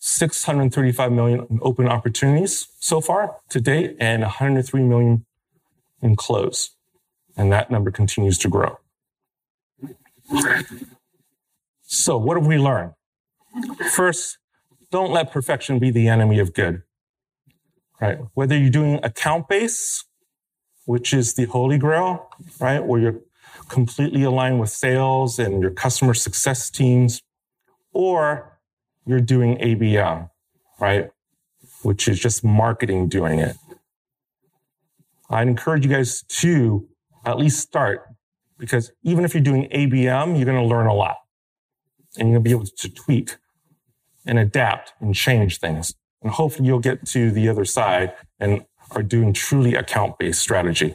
635 0.00 1.10
million 1.10 1.58
open 1.62 1.88
opportunities 1.88 2.68
so 2.78 3.00
far 3.00 3.36
to 3.48 3.60
date 3.60 3.96
and 3.98 4.22
103 4.22 4.82
million 4.82 5.24
in 6.02 6.16
close. 6.16 6.70
And 7.36 7.50
that 7.52 7.70
number 7.70 7.90
continues 7.90 8.38
to 8.38 8.48
grow. 8.48 8.78
So 11.82 12.18
what 12.18 12.36
have 12.36 12.46
we 12.46 12.58
learned? 12.58 12.92
First, 13.92 14.38
don't 14.90 15.12
let 15.12 15.30
perfection 15.32 15.78
be 15.78 15.90
the 15.90 16.08
enemy 16.08 16.38
of 16.38 16.52
good. 16.54 16.82
Right? 18.00 18.18
Whether 18.34 18.56
you're 18.56 18.70
doing 18.70 19.00
account 19.02 19.48
base, 19.48 20.04
which 20.84 21.12
is 21.12 21.34
the 21.34 21.46
holy 21.46 21.78
grail, 21.78 22.28
right? 22.60 22.84
Where 22.84 23.00
you're 23.00 23.20
completely 23.68 24.22
aligned 24.22 24.60
with 24.60 24.70
sales 24.70 25.38
and 25.38 25.60
your 25.60 25.70
customer 25.70 26.14
success 26.14 26.70
teams, 26.70 27.22
or 27.92 28.58
you're 29.04 29.20
doing 29.20 29.58
ABM, 29.58 30.30
right? 30.80 31.10
Which 31.82 32.08
is 32.08 32.18
just 32.20 32.44
marketing 32.44 33.08
doing 33.08 33.38
it. 33.38 33.56
I'd 35.28 35.48
encourage 35.48 35.84
you 35.84 35.90
guys 35.90 36.22
to 36.22 36.88
at 37.24 37.38
least 37.38 37.60
start 37.60 38.06
because 38.58 38.92
even 39.02 39.24
if 39.24 39.34
you're 39.34 39.42
doing 39.42 39.68
ABM, 39.70 40.36
you're 40.36 40.46
going 40.46 40.56
to 40.56 40.64
learn 40.64 40.86
a 40.86 40.94
lot 40.94 41.16
and 42.16 42.28
you're 42.28 42.38
going 42.38 42.44
to 42.44 42.48
be 42.48 42.50
able 42.50 42.66
to 42.66 42.88
tweak 42.88 43.36
and 44.28 44.38
adapt 44.38 44.92
and 45.00 45.14
change 45.14 45.58
things. 45.58 45.94
And 46.22 46.32
hopefully 46.32 46.66
you'll 46.68 46.80
get 46.80 47.06
to 47.08 47.30
the 47.30 47.48
other 47.48 47.64
side 47.64 48.14
and 48.38 48.64
are 48.92 49.02
doing 49.02 49.32
truly 49.32 49.74
account 49.74 50.18
based 50.18 50.40
strategy. 50.40 50.94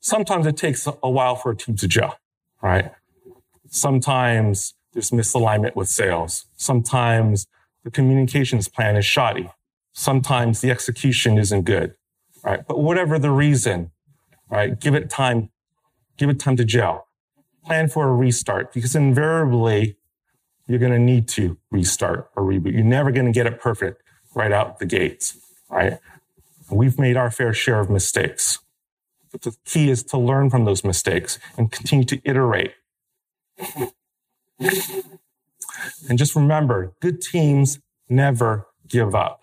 Sometimes 0.00 0.46
it 0.46 0.56
takes 0.56 0.86
a 0.86 1.10
while 1.10 1.36
for 1.36 1.52
a 1.52 1.56
team 1.56 1.76
to 1.76 1.88
gel, 1.88 2.18
right? 2.62 2.92
Sometimes 3.68 4.74
there's 4.92 5.10
misalignment 5.10 5.76
with 5.76 5.88
sales. 5.88 6.46
Sometimes 6.56 7.46
the 7.84 7.90
communications 7.90 8.68
plan 8.68 8.96
is 8.96 9.06
shoddy. 9.06 9.50
Sometimes 9.92 10.60
the 10.60 10.70
execution 10.70 11.38
isn't 11.38 11.62
good, 11.62 11.94
right? 12.44 12.66
But 12.66 12.78
whatever 12.80 13.18
the 13.18 13.30
reason, 13.30 13.92
right? 14.50 14.78
Give 14.78 14.94
it 14.94 15.10
time, 15.10 15.50
give 16.20 16.28
it 16.28 16.38
time 16.38 16.56
to 16.56 16.64
gel. 16.64 17.08
Plan 17.64 17.88
for 17.88 18.08
a 18.08 18.14
restart 18.14 18.72
because 18.72 18.94
invariably 18.94 19.96
you're 20.68 20.78
going 20.78 20.92
to 20.92 20.98
need 20.98 21.26
to 21.28 21.56
restart 21.70 22.30
or 22.36 22.44
reboot. 22.44 22.72
You're 22.72 22.84
never 22.84 23.10
going 23.10 23.26
to 23.26 23.32
get 23.32 23.46
it 23.46 23.60
perfect 23.60 24.02
right 24.34 24.52
out 24.52 24.78
the 24.78 24.86
gates, 24.86 25.36
right? 25.68 25.98
We've 26.70 26.98
made 26.98 27.16
our 27.16 27.30
fair 27.30 27.52
share 27.52 27.80
of 27.80 27.90
mistakes. 27.90 28.60
But 29.32 29.42
the 29.42 29.56
key 29.64 29.90
is 29.90 30.02
to 30.04 30.18
learn 30.18 30.50
from 30.50 30.64
those 30.66 30.84
mistakes 30.84 31.38
and 31.56 31.72
continue 31.72 32.04
to 32.04 32.20
iterate. 32.24 32.74
And 36.08 36.18
just 36.18 36.36
remember, 36.36 36.92
good 37.00 37.22
teams 37.22 37.78
never 38.08 38.66
give 38.86 39.14
up. 39.14 39.40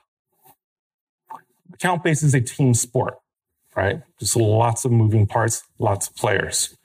Account 1.73 2.03
base 2.03 2.21
is 2.21 2.33
a 2.33 2.41
team 2.41 2.73
sport, 2.73 3.17
right? 3.77 4.01
Just 4.19 4.35
lots 4.35 4.85
of 4.85 4.91
moving 4.91 5.27
parts, 5.27 5.63
lots 5.77 6.07
of 6.07 6.15
players. 6.15 6.75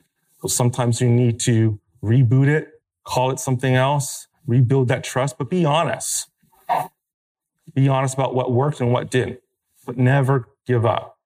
So 0.43 0.49
sometimes 0.49 1.01
you 1.01 1.09
need 1.09 1.41
to 1.41 1.81
reboot 2.05 2.49
it, 2.49 2.69
call 3.05 3.31
it 3.31 3.41
something 3.41 3.75
else, 3.75 4.29
rebuild 4.47 4.89
that 4.89 5.03
trust, 5.03 5.39
but 5.39 5.49
be 5.49 5.65
honest. 5.65 6.29
Be 7.75 7.89
honest 7.89 8.13
about 8.15 8.35
what 8.35 8.53
worked 8.53 8.81
and 8.81 8.93
what 8.93 9.11
didn't, 9.11 9.41
but 9.87 9.97
never 9.97 10.51
give 10.67 10.85
up. 10.85 11.19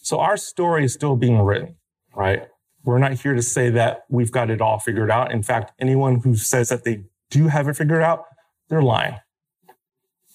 So 0.00 0.20
our 0.20 0.38
story 0.38 0.86
is 0.86 0.94
still 0.94 1.16
being 1.16 1.40
written, 1.42 1.76
right? 2.16 2.48
We're 2.82 2.98
not 2.98 3.12
here 3.12 3.34
to 3.34 3.42
say 3.42 3.68
that 3.70 4.04
we've 4.08 4.32
got 4.32 4.48
it 4.48 4.62
all 4.62 4.78
figured 4.78 5.10
out. 5.10 5.32
In 5.32 5.42
fact, 5.42 5.72
anyone 5.78 6.20
who 6.20 6.34
says 6.34 6.70
that 6.70 6.84
they 6.84 7.04
do 7.28 7.48
have 7.48 7.68
it 7.68 7.76
figured 7.76 8.02
out, 8.02 8.24
they're 8.68 8.82
lying. 8.82 9.16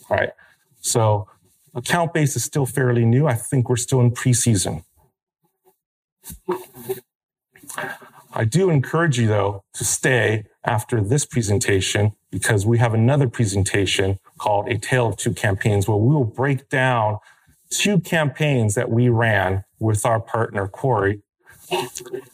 All 0.10 0.18
right. 0.18 0.32
So 0.82 1.28
account 1.76 2.14
base 2.14 2.36
is 2.36 2.44
still 2.44 2.66
fairly 2.66 3.06
new. 3.06 3.28
I 3.28 3.36
think 3.36 3.70
we're 3.70 3.78
still 3.78 4.02
in 4.02 4.12
preseason. 4.12 4.84
I 8.34 8.46
do 8.46 8.70
encourage 8.70 9.20
you 9.20 9.28
though 9.28 9.64
to 9.74 9.84
stay 9.84 10.46
after 10.64 11.02
this 11.02 11.26
presentation 11.26 12.14
because 12.32 12.66
we 12.66 12.78
have 12.78 12.94
another 12.94 13.28
presentation 13.28 14.20
called 14.38 14.70
A 14.70 14.78
Tale 14.78 15.08
of 15.08 15.18
Two 15.18 15.34
Campaigns 15.34 15.88
where 15.88 15.98
we 15.98 16.14
will 16.14 16.26
break 16.26 16.70
down 16.70 17.20
two 17.70 18.00
campaigns 18.00 18.76
that 18.76 18.90
we 18.90 19.10
ran 19.10 19.64
with 19.80 20.06
our 20.06 20.20
partner 20.20 20.68
Corey. 20.68 21.22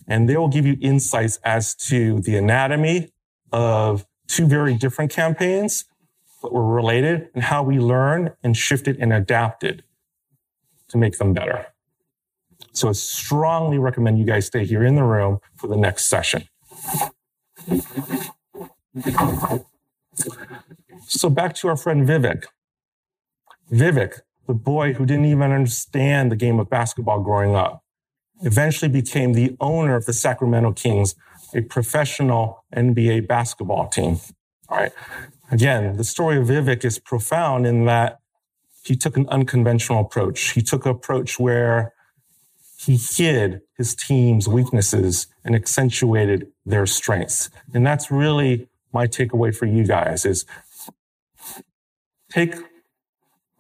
And 0.08 0.30
they 0.30 0.38
will 0.38 0.48
give 0.48 0.66
you 0.66 0.78
insights 0.82 1.38
as 1.44 1.76
to 1.76 2.22
the 2.22 2.38
anatomy 2.38 3.12
of 3.52 4.06
two 4.28 4.48
very 4.48 4.76
different 4.76 5.12
campaigns, 5.12 5.86
but 6.46 6.54
were 6.54 6.76
related 6.76 7.28
and 7.34 7.44
how 7.46 7.64
we 7.64 7.80
learned 7.80 8.32
and 8.44 8.56
shifted 8.56 8.98
and 9.00 9.12
adapted 9.12 9.84
to 10.88 10.96
make 10.96 11.18
them 11.18 11.34
better. 11.34 11.66
So 12.72 12.90
I 12.90 12.92
strongly 12.92 13.80
recommend 13.80 14.20
you 14.20 14.26
guys 14.26 14.46
stay 14.46 14.64
here 14.64 14.84
in 14.84 14.94
the 14.94 15.04
room 15.04 15.40
for 15.56 15.66
the 15.66 15.76
next 15.76 16.08
session. 16.08 16.48
So 21.08 21.32
back 21.32 21.56
to 21.56 21.68
our 21.68 21.76
friend 21.76 22.08
Vivek. 22.08 22.44
Vivek, 23.72 24.20
the 24.46 24.54
boy 24.54 24.94
who 24.94 25.08
didn't 25.08 25.26
even 25.26 25.52
understand 25.52 26.32
the 26.32 26.36
game 26.36 26.60
of 26.60 26.70
basketball 26.70 27.22
growing 27.22 27.56
up, 27.56 27.84
eventually 28.44 28.92
became 28.92 29.34
the 29.34 29.58
owner 29.60 29.96
of 29.96 30.06
the 30.06 30.14
Sacramento 30.14 30.74
Kings, 30.74 31.16
a 31.56 31.62
professional 31.62 32.64
NBA 32.76 33.28
basketball 33.28 33.88
team. 33.88 34.20
All 34.70 34.78
right. 34.78 34.92
Again, 35.52 35.98
the 35.98 36.04
story 36.04 36.38
of 36.38 36.48
Vivek 36.48 36.84
is 36.84 37.00
profound 37.00 37.68
in 37.68 37.86
that 37.86 38.20
he 38.84 38.96
took 38.96 39.18
an 39.18 39.28
unconventional 39.30 40.00
approach. 40.02 40.52
He 40.52 40.62
took 40.62 40.86
an 40.86 40.92
approach 40.92 41.40
where 41.40 41.94
he 42.78 42.98
hid 42.98 43.62
his 43.78 43.96
team's 43.96 44.48
weaknesses 44.48 45.28
and 45.44 45.56
accentuated 45.56 46.48
their 46.66 46.86
strengths. 46.86 47.50
And 47.74 47.86
that's 47.86 48.12
really 48.12 48.68
my 48.94 49.08
takeaway 49.08 49.56
for 49.56 49.66
you 49.66 49.86
guys 49.86 50.26
is 50.26 50.46
take 52.30 52.56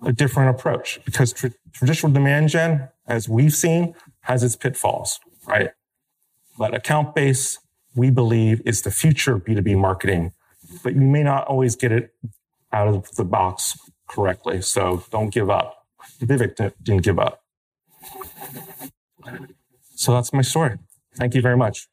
a 0.03 0.13
different 0.13 0.49
approach 0.57 0.99
because 1.05 1.33
tra- 1.33 1.51
traditional 1.73 2.11
demand 2.11 2.49
gen, 2.49 2.89
as 3.07 3.27
we've 3.27 3.53
seen, 3.53 3.95
has 4.21 4.43
its 4.43 4.55
pitfalls, 4.55 5.19
right? 5.47 5.71
But 6.57 6.73
account 6.73 7.15
base, 7.15 7.59
we 7.95 8.09
believe, 8.11 8.61
is 8.65 8.83
the 8.83 8.91
future 8.91 9.35
of 9.35 9.43
B2B 9.43 9.77
marketing, 9.77 10.33
but 10.83 10.93
you 10.93 11.01
may 11.01 11.23
not 11.23 11.47
always 11.47 11.75
get 11.75 11.91
it 11.91 12.13
out 12.71 12.87
of 12.87 13.15
the 13.15 13.23
box 13.23 13.77
correctly. 14.07 14.61
So 14.61 15.03
don't 15.11 15.29
give 15.29 15.49
up. 15.49 15.85
Vivek 16.19 16.73
didn't 16.83 17.03
give 17.03 17.19
up. 17.19 17.41
So 19.95 20.13
that's 20.13 20.33
my 20.33 20.41
story. 20.41 20.77
Thank 21.15 21.35
you 21.35 21.41
very 21.41 21.57
much. 21.57 21.87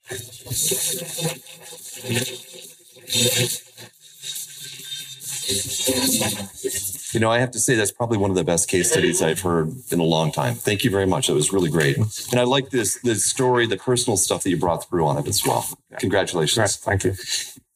You 7.13 7.21
know, 7.21 7.31
I 7.31 7.39
have 7.39 7.51
to 7.51 7.61
say 7.61 7.75
that's 7.75 7.93
probably 7.93 8.17
one 8.17 8.31
of 8.31 8.37
the 8.37 8.45
best 8.45 8.69
case 8.69 8.91
studies 8.91 9.21
I've 9.21 9.41
heard 9.41 9.71
in 9.91 10.01
a 10.01 10.05
long 10.05 10.33
time. 10.33 10.55
Thank 10.55 10.83
you 10.83 10.91
very 10.91 11.07
much. 11.07 11.27
That 11.27 11.35
was 11.35 11.53
really 11.53 11.69
great. 11.69 11.99
And 12.31 12.41
I 12.41 12.45
like 12.45 12.71
this 12.71 12.99
the 13.03 13.15
story, 13.17 13.67
the 13.67 13.77
personal 13.77 14.17
stuff 14.17 14.43
that 14.45 14.51
you 14.51 14.57
brought 14.57 14.89
through 14.89 15.07
on 15.07 15.19
it 15.19 15.29
as 15.29 15.45
well. 15.47 15.67
Congratulations. 15.99 16.77
Thank 16.77 17.05
you. 17.05 17.15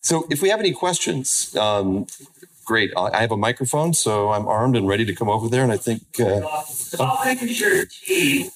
So 0.07 0.25
if 0.31 0.41
we 0.41 0.51
have 0.51 0.61
any 0.61 0.71
questions, 0.71 1.53
um, 1.57 2.07
great. 2.65 2.93
I 2.97 3.21
have 3.21 3.33
a 3.33 3.37
microphone, 3.37 3.93
so 3.93 4.31
I'm 4.31 4.47
armed 4.47 4.77
and 4.77 4.87
ready 4.87 5.05
to 5.05 5.13
come 5.13 5.29
over 5.29 5.49
there. 5.49 5.65
And 5.65 5.73
I 5.73 5.79
think. 5.79 6.03
Uh, 6.21 6.43
big 7.25 7.43
is 7.43 7.61
your 7.61 7.85
team 7.87 8.51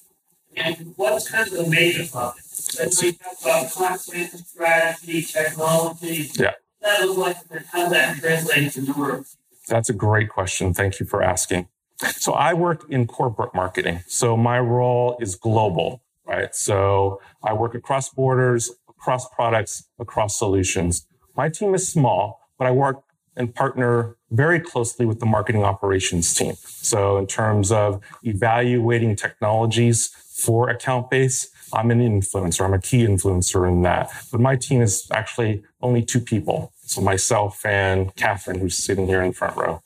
and 0.57 0.95
what's 0.95 1.29
kind 1.29 1.49
of 1.49 1.55
the 1.55 1.69
makeup 1.69 2.15
of 2.15 2.35
it? 2.39 2.45
Let's 2.79 2.99
see, 2.99 3.15
talk 3.15 3.33
about 3.43 3.73
content, 3.73 4.31
strategy, 4.47 5.23
technology. 5.23 6.31
Yeah. 6.39 6.53
That 6.83 7.11
like 7.11 7.37
how 7.73 7.89
that 7.89 8.19
translates 8.19 8.77
into 8.77 8.93
work. 8.93 9.27
That's 9.67 9.91
a 9.91 9.93
great 9.93 10.29
question. 10.29 10.73
Thank 10.73 11.01
you 11.01 11.07
for 11.07 11.21
asking. 11.21 11.67
So 12.13 12.33
I 12.33 12.55
work 12.55 12.89
in 12.89 13.09
corporate 13.09 13.57
marketing. 13.57 14.05
So 14.07 14.37
my 14.37 14.61
role 14.61 15.19
is 15.21 15.35
global, 15.35 16.01
right? 16.25 16.55
So 16.55 17.21
I 17.43 17.55
work 17.55 17.75
across 17.75 18.09
borders, 18.09 18.71
across 18.89 19.29
products, 19.31 19.89
across 19.99 20.39
solutions. 20.39 21.09
My 21.37 21.49
team 21.49 21.75
is 21.75 21.91
small, 21.91 22.41
but 22.59 22.67
I 22.67 22.71
work 22.71 23.03
and 23.37 23.55
partner 23.55 24.17
very 24.31 24.61
closely 24.61 25.07
with 25.07 25.21
the 25.21 25.27
marketing 25.27 25.65
operations 25.65 26.33
team. 26.35 26.55
So 26.65 27.17
in 27.17 27.27
terms 27.27 27.73
of 27.73 28.01
evaluating 28.23 29.17
technologies 29.17 30.09
for 30.33 30.69
account 30.69 31.11
base, 31.11 31.49
I'm 31.73 31.91
an 31.91 32.01
influencer. 32.01 32.65
I'm 32.65 32.75
a 32.75 32.81
key 32.81 33.07
influencer 33.07 33.69
in 33.69 33.83
that. 33.83 34.11
But 34.31 34.41
my 34.41 34.57
team 34.57 34.83
is 34.83 35.09
actually 35.13 35.63
only 35.81 36.03
two 36.03 36.21
people. 36.21 36.73
So 36.83 37.01
myself 37.01 37.65
and 37.65 38.15
Catherine, 38.17 38.59
who's 38.59 38.77
sitting 38.77 39.07
here 39.07 39.23
in 39.23 39.33
front 39.33 39.57
row. 39.57 39.83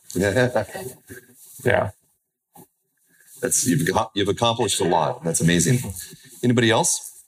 yeah. 1.64 1.90
That's 3.42 3.66
you've 3.66 3.87
you've 4.14 4.28
accomplished 4.28 4.80
a 4.80 4.85
lot. 4.85 5.22
That's 5.22 5.42
amazing. 5.42 5.92
Anybody 6.42 6.70
else? 6.70 7.24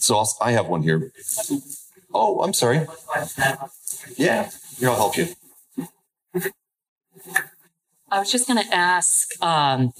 So 0.00 0.16
I'll, 0.16 0.36
I 0.40 0.52
have 0.52 0.66
one 0.66 0.82
here. 0.82 1.12
Oh, 2.12 2.40
I'm 2.40 2.52
sorry. 2.52 2.86
Yeah, 4.16 4.50
here 4.78 4.88
I'll 4.88 4.96
help 4.96 5.16
you. 5.16 5.28
I 8.10 8.18
was 8.18 8.32
just 8.32 8.48
going 8.48 8.62
to 8.62 8.74
ask 8.74 9.30
um, 9.42 9.92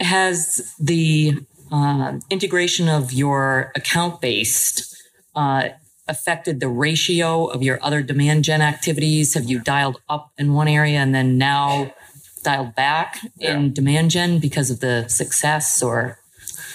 Has 0.00 0.74
the 0.78 1.38
uh, 1.72 2.18
integration 2.30 2.88
of 2.88 3.12
your 3.12 3.72
account 3.74 4.20
based 4.20 4.96
uh, 5.34 5.70
affected 6.06 6.60
the 6.60 6.68
ratio 6.68 7.46
of 7.46 7.62
your 7.62 7.82
other 7.82 8.02
demand 8.02 8.44
gen 8.44 8.60
activities? 8.60 9.34
Have 9.34 9.44
you 9.44 9.58
dialed 9.58 10.00
up 10.08 10.32
in 10.38 10.52
one 10.52 10.68
area 10.68 10.98
and 10.98 11.14
then 11.14 11.38
now 11.38 11.94
dialed 12.42 12.74
back 12.74 13.18
yeah. 13.38 13.56
in 13.56 13.72
demand 13.72 14.10
gen 14.10 14.38
because 14.38 14.70
of 14.70 14.80
the 14.80 15.08
success 15.08 15.82
or 15.82 16.18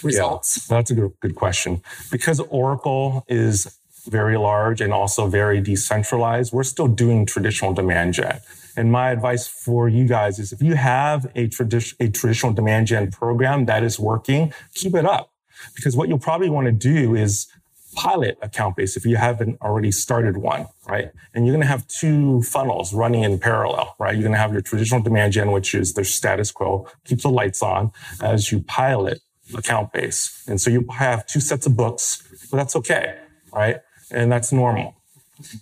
results? 0.02 0.66
Yeah, 0.68 0.76
that's 0.76 0.90
a 0.90 0.94
good, 0.94 1.12
good 1.20 1.34
question. 1.34 1.82
Because 2.10 2.40
Oracle 2.48 3.24
is 3.28 3.76
very 4.06 4.36
large 4.36 4.80
and 4.80 4.92
also 4.92 5.26
very 5.26 5.60
decentralized, 5.60 6.52
we're 6.52 6.64
still 6.64 6.88
doing 6.88 7.26
traditional 7.26 7.72
demand 7.72 8.14
gen. 8.14 8.40
And 8.76 8.90
my 8.90 9.10
advice 9.10 9.46
for 9.46 9.88
you 9.88 10.06
guys 10.06 10.38
is 10.38 10.52
if 10.52 10.62
you 10.62 10.74
have 10.74 11.26
a, 11.34 11.48
tradi- 11.48 11.94
a 12.00 12.08
traditional 12.08 12.52
demand 12.52 12.86
gen 12.86 13.10
program 13.10 13.66
that 13.66 13.82
is 13.82 13.98
working, 13.98 14.52
keep 14.74 14.94
it 14.94 15.04
up. 15.04 15.32
Because 15.74 15.96
what 15.96 16.08
you'll 16.08 16.18
probably 16.18 16.48
want 16.48 16.66
to 16.66 16.72
do 16.72 17.14
is 17.14 17.46
pilot 17.94 18.38
account 18.40 18.76
base 18.76 18.96
if 18.96 19.04
you 19.04 19.16
haven't 19.16 19.60
already 19.60 19.90
started 19.90 20.36
one, 20.36 20.66
right? 20.88 21.10
And 21.34 21.44
you're 21.44 21.52
going 21.52 21.62
to 21.62 21.68
have 21.68 21.86
two 21.88 22.42
funnels 22.42 22.94
running 22.94 23.24
in 23.24 23.38
parallel, 23.38 23.96
right? 23.98 24.14
You're 24.14 24.22
going 24.22 24.32
to 24.32 24.38
have 24.38 24.52
your 24.52 24.62
traditional 24.62 25.02
demand 25.02 25.32
gen, 25.32 25.50
which 25.50 25.74
is 25.74 25.94
the 25.94 26.04
status 26.04 26.52
quo, 26.52 26.88
keeps 27.04 27.24
the 27.24 27.30
lights 27.30 27.62
on 27.62 27.90
as 28.22 28.52
you 28.52 28.60
pilot 28.60 29.20
account 29.54 29.92
base. 29.92 30.44
And 30.46 30.60
so 30.60 30.70
you 30.70 30.86
have 30.90 31.26
two 31.26 31.40
sets 31.40 31.66
of 31.66 31.76
books, 31.76 32.22
but 32.50 32.56
that's 32.56 32.76
okay, 32.76 33.18
right? 33.52 33.78
And 34.10 34.30
that's 34.30 34.52
normal. 34.52 34.96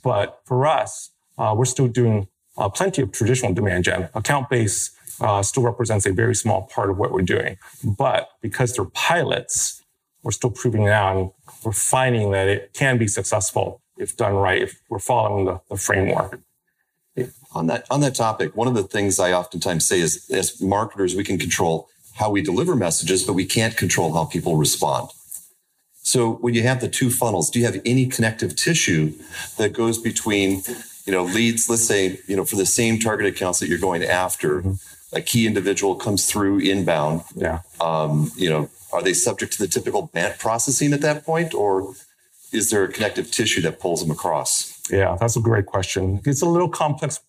But 0.02 0.40
for 0.44 0.66
us, 0.66 1.10
uh, 1.36 1.54
we're 1.56 1.64
still 1.64 1.88
doing 1.88 2.28
uh, 2.56 2.68
plenty 2.68 3.02
of 3.02 3.12
traditional 3.12 3.54
demand 3.54 3.84
gen. 3.84 4.08
Account 4.14 4.50
base 4.50 4.90
uh, 5.20 5.42
still 5.42 5.62
represents 5.62 6.06
a 6.06 6.12
very 6.12 6.34
small 6.34 6.62
part 6.62 6.90
of 6.90 6.98
what 6.98 7.12
we're 7.12 7.22
doing. 7.22 7.56
But 7.84 8.28
because 8.40 8.74
they're 8.74 8.84
pilots, 8.84 9.82
we're 10.22 10.32
still 10.32 10.50
proving 10.50 10.82
it 10.82 10.90
out 10.90 11.16
and 11.16 11.30
we're 11.64 11.72
finding 11.72 12.32
that 12.32 12.48
it 12.48 12.72
can 12.74 12.98
be 12.98 13.06
successful 13.06 13.80
if 13.96 14.16
done 14.16 14.34
right, 14.34 14.62
if 14.62 14.80
we're 14.88 14.98
following 14.98 15.46
the, 15.46 15.60
the 15.68 15.76
framework. 15.76 16.40
On 17.54 17.66
that, 17.66 17.86
on 17.90 18.00
that 18.00 18.14
topic, 18.14 18.54
one 18.54 18.68
of 18.68 18.74
the 18.74 18.82
things 18.82 19.18
I 19.18 19.32
oftentimes 19.32 19.84
say 19.84 20.00
is 20.00 20.28
as 20.30 20.60
marketers, 20.60 21.16
we 21.16 21.24
can 21.24 21.38
control 21.38 21.88
how 22.18 22.30
we 22.30 22.42
deliver 22.42 22.76
messages, 22.76 23.24
but 23.24 23.32
we 23.32 23.46
can't 23.46 23.76
control 23.76 24.12
how 24.12 24.24
people 24.24 24.56
respond. 24.56 25.10
So 26.02 26.32
when 26.34 26.54
you 26.54 26.62
have 26.62 26.80
the 26.80 26.88
two 26.88 27.10
funnels, 27.10 27.50
do 27.50 27.58
you 27.58 27.66
have 27.66 27.80
any 27.84 28.06
connective 28.06 28.56
tissue 28.56 29.12
that 29.58 29.72
goes 29.72 29.98
between 29.98 30.62
you 31.08 31.14
know, 31.14 31.24
leads, 31.24 31.70
let's 31.70 31.86
say, 31.86 32.20
you 32.26 32.36
know, 32.36 32.44
for 32.44 32.56
the 32.56 32.66
same 32.66 32.98
target 32.98 33.26
accounts 33.26 33.60
that 33.60 33.68
you're 33.68 33.78
going 33.78 34.04
after, 34.04 34.60
mm-hmm. 34.60 35.16
a 35.16 35.22
key 35.22 35.46
individual 35.46 35.94
comes 35.94 36.30
through 36.30 36.58
inbound. 36.58 37.22
Yeah. 37.34 37.62
Um, 37.80 38.30
you 38.36 38.50
know, 38.50 38.68
are 38.92 39.02
they 39.02 39.14
subject 39.14 39.54
to 39.54 39.58
the 39.58 39.68
typical 39.68 40.10
BANT 40.12 40.38
processing 40.38 40.92
at 40.92 41.00
that 41.00 41.24
point, 41.24 41.54
or 41.54 41.94
is 42.52 42.68
there 42.68 42.84
a 42.84 42.92
connective 42.92 43.30
tissue 43.30 43.62
that 43.62 43.80
pulls 43.80 44.02
them 44.02 44.10
across? 44.10 44.78
Yeah, 44.90 45.16
that's 45.18 45.34
a 45.34 45.40
great 45.40 45.64
question. 45.64 46.20
It's 46.26 46.42
a 46.42 46.46
little 46.46 46.68
complex 46.68 47.20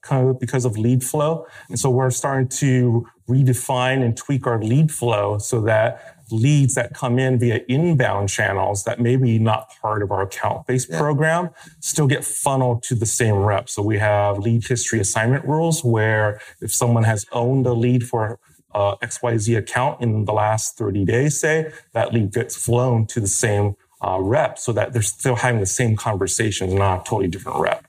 because 0.41 0.65
of 0.65 0.77
lead 0.77 1.01
flow. 1.01 1.45
And 1.69 1.79
so 1.79 1.89
we're 1.89 2.09
starting 2.09 2.49
to 2.59 3.07
redefine 3.29 4.03
and 4.03 4.17
tweak 4.17 4.47
our 4.47 4.61
lead 4.61 4.91
flow 4.91 5.37
so 5.37 5.61
that 5.61 6.19
leads 6.31 6.75
that 6.75 6.93
come 6.93 7.17
in 7.17 7.39
via 7.39 7.61
inbound 7.67 8.29
channels 8.29 8.83
that 8.83 8.99
maybe 8.99 9.39
not 9.39 9.71
part 9.81 10.03
of 10.03 10.11
our 10.11 10.21
account 10.21 10.65
based 10.67 10.89
yeah. 10.89 10.99
program 10.99 11.49
still 11.79 12.07
get 12.07 12.23
funneled 12.23 12.83
to 12.83 12.95
the 12.95 13.05
same 13.05 13.35
rep. 13.35 13.69
So 13.69 13.81
we 13.81 13.97
have 13.99 14.37
lead 14.37 14.65
history 14.65 14.99
assignment 14.99 15.45
rules 15.45 15.83
where 15.83 16.39
if 16.61 16.73
someone 16.73 17.03
has 17.03 17.25
owned 17.31 17.65
a 17.65 17.73
lead 17.73 18.07
for 18.07 18.39
uh, 18.73 18.95
XYZ 18.97 19.57
account 19.57 20.01
in 20.01 20.25
the 20.25 20.33
last 20.33 20.77
30 20.77 21.05
days, 21.05 21.39
say, 21.39 21.71
that 21.93 22.13
lead 22.13 22.31
gets 22.31 22.55
flown 22.55 23.07
to 23.07 23.19
the 23.19 23.27
same 23.27 23.75
uh, 24.01 24.17
rep 24.19 24.57
so 24.57 24.71
that 24.71 24.93
they're 24.93 25.01
still 25.01 25.35
having 25.35 25.59
the 25.59 25.65
same 25.65 25.95
conversations, 25.95 26.73
not 26.73 27.01
a 27.01 27.03
totally 27.03 27.27
different 27.27 27.59
rep. 27.59 27.85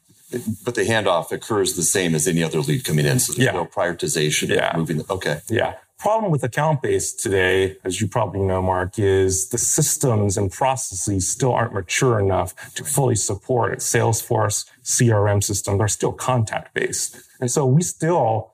But 0.65 0.75
the 0.75 0.83
handoff 0.83 1.33
occurs 1.33 1.75
the 1.75 1.83
same 1.83 2.15
as 2.15 2.29
any 2.29 2.43
other 2.43 2.61
lead 2.61 2.85
coming 2.85 3.07
in. 3.07 3.19
So 3.19 3.33
there's 3.33 3.47
Yeah. 3.47 3.53
no 3.53 3.65
prioritization 3.67 4.49
Yeah. 4.49 4.71
of 4.71 4.77
moving. 4.77 5.05
Okay. 5.11 5.41
Yeah. 5.49 5.75
Problem 5.99 6.31
with 6.33 6.43
account 6.45 6.81
based 6.81 7.21
today, 7.21 7.77
as 7.85 8.01
you 8.01 8.09
probably 8.09 8.41
know, 8.41 8.63
Mark, 8.63 8.99
is 8.99 9.49
the 9.51 9.59
systems 9.59 10.39
and 10.39 10.51
processes 10.51 11.29
still 11.29 11.53
aren't 11.53 11.75
mature 11.75 12.19
enough 12.19 12.55
to 12.77 12.85
fully 12.85 13.17
support 13.17 13.73
it. 13.75 13.81
Salesforce 13.81 14.65
CRM 14.83 15.43
systems 15.43 15.79
are 15.81 15.89
still 15.89 16.13
contact 16.13 16.73
based. 16.73 17.17
And 17.41 17.51
so 17.51 17.67
we 17.67 17.83
still, 17.83 18.50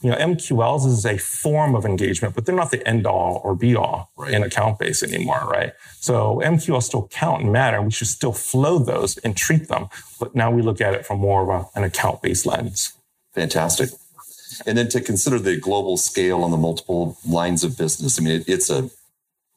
you 0.00 0.10
know, 0.10 0.16
MQLs 0.16 0.86
is 0.86 1.04
a 1.04 1.18
form 1.18 1.74
of 1.74 1.84
engagement, 1.84 2.34
but 2.34 2.46
they're 2.46 2.54
not 2.54 2.70
the 2.70 2.86
end 2.86 3.06
all 3.06 3.40
or 3.44 3.54
be 3.54 3.74
all 3.74 4.10
Right. 4.16 4.32
in 4.32 4.42
account 4.44 4.78
base 4.78 5.02
anymore, 5.02 5.48
right? 5.50 5.72
So 6.00 6.40
MQLs 6.44 6.84
still 6.84 7.08
count 7.08 7.42
and 7.42 7.52
matter. 7.52 7.82
We 7.82 7.90
should 7.90 8.06
still 8.06 8.32
flow 8.32 8.78
those 8.78 9.16
and 9.18 9.36
treat 9.36 9.68
them. 9.68 9.88
But 10.20 10.34
now 10.34 10.50
we 10.50 10.62
look 10.62 10.80
at 10.80 10.94
it 10.94 11.04
from 11.04 11.18
more 11.18 11.42
of 11.42 11.48
a, 11.48 11.78
an 11.78 11.84
account 11.84 12.22
based 12.22 12.46
lens. 12.46 12.92
Fantastic. 13.34 13.90
And 14.66 14.78
then 14.78 14.88
to 14.90 15.00
consider 15.00 15.38
the 15.38 15.56
global 15.56 15.96
scale 15.96 16.42
on 16.42 16.50
the 16.50 16.56
multiple 16.56 17.18
lines 17.26 17.64
of 17.64 17.76
business. 17.76 18.18
I 18.18 18.22
mean, 18.22 18.40
it, 18.40 18.48
it's 18.48 18.70
a 18.70 18.90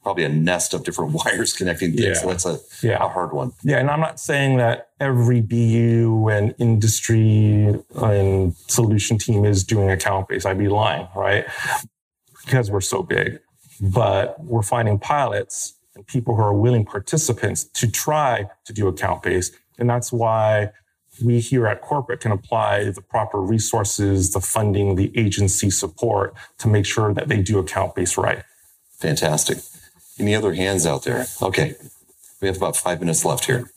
probably 0.04 0.24
a 0.24 0.30
nest 0.30 0.74
of 0.74 0.84
different 0.84 1.12
wires 1.26 1.54
connecting 1.54 1.94
things. 1.94 2.22
So 2.22 2.28
that's 2.28 2.46
a, 2.46 2.60
Yeah. 2.82 3.04
a 3.04 3.08
hard 3.08 3.34
one. 3.34 3.54
Yeah, 3.64 3.78
and 3.80 3.90
I'm 3.90 4.00
not 4.00 4.20
saying 4.20 4.58
that 4.58 4.90
every 5.00 5.42
BU 5.42 6.28
and 6.30 6.56
industry 6.58 7.76
and 7.96 8.56
solution 8.68 9.18
team 9.18 9.46
is 9.46 9.64
doing 9.64 9.90
account 9.92 10.28
based. 10.30 10.46
I'd 10.46 10.58
be 10.58 10.68
lying, 10.68 11.08
right? 11.16 11.46
Because 12.46 12.72
we're 12.72 12.82
so 12.82 13.04
big. 13.04 13.40
But 13.80 14.40
we're 14.44 14.62
finding 14.62 15.00
pilots 15.00 15.74
and 15.96 16.06
people 16.06 16.36
who 16.36 16.42
are 16.42 16.54
willing 16.54 16.86
participants 16.86 17.64
to 17.64 17.90
try 17.90 18.48
to 18.66 18.74
do 18.74 18.88
account 18.88 19.24
based. 19.24 19.54
And 19.80 19.90
that's 19.90 20.12
why 20.12 20.70
we 21.24 21.40
here 21.40 21.68
at 21.68 21.82
corporate 21.82 22.20
can 22.22 22.32
apply 22.32 22.86
the 22.92 23.02
proper 23.02 23.40
resources, 23.42 24.32
the 24.32 24.40
funding, 24.40 24.96
the 24.96 25.12
agency 25.18 25.70
support 25.70 26.34
to 26.60 26.68
make 26.68 26.86
sure 26.86 27.14
that 27.14 27.28
they 27.28 27.42
do 27.42 27.60
account 27.60 27.96
based 27.96 28.18
right. 28.18 28.44
Fantastic. 29.00 29.58
Any 30.22 30.36
other 30.36 30.54
hands 30.54 30.86
out 30.86 31.04
there? 31.04 31.26
Okay. 31.42 31.76
We 32.42 32.48
have 32.48 32.58
about 32.58 32.78
five 32.78 33.00
minutes 33.00 33.26
left 33.26 33.46
here. 33.46 33.72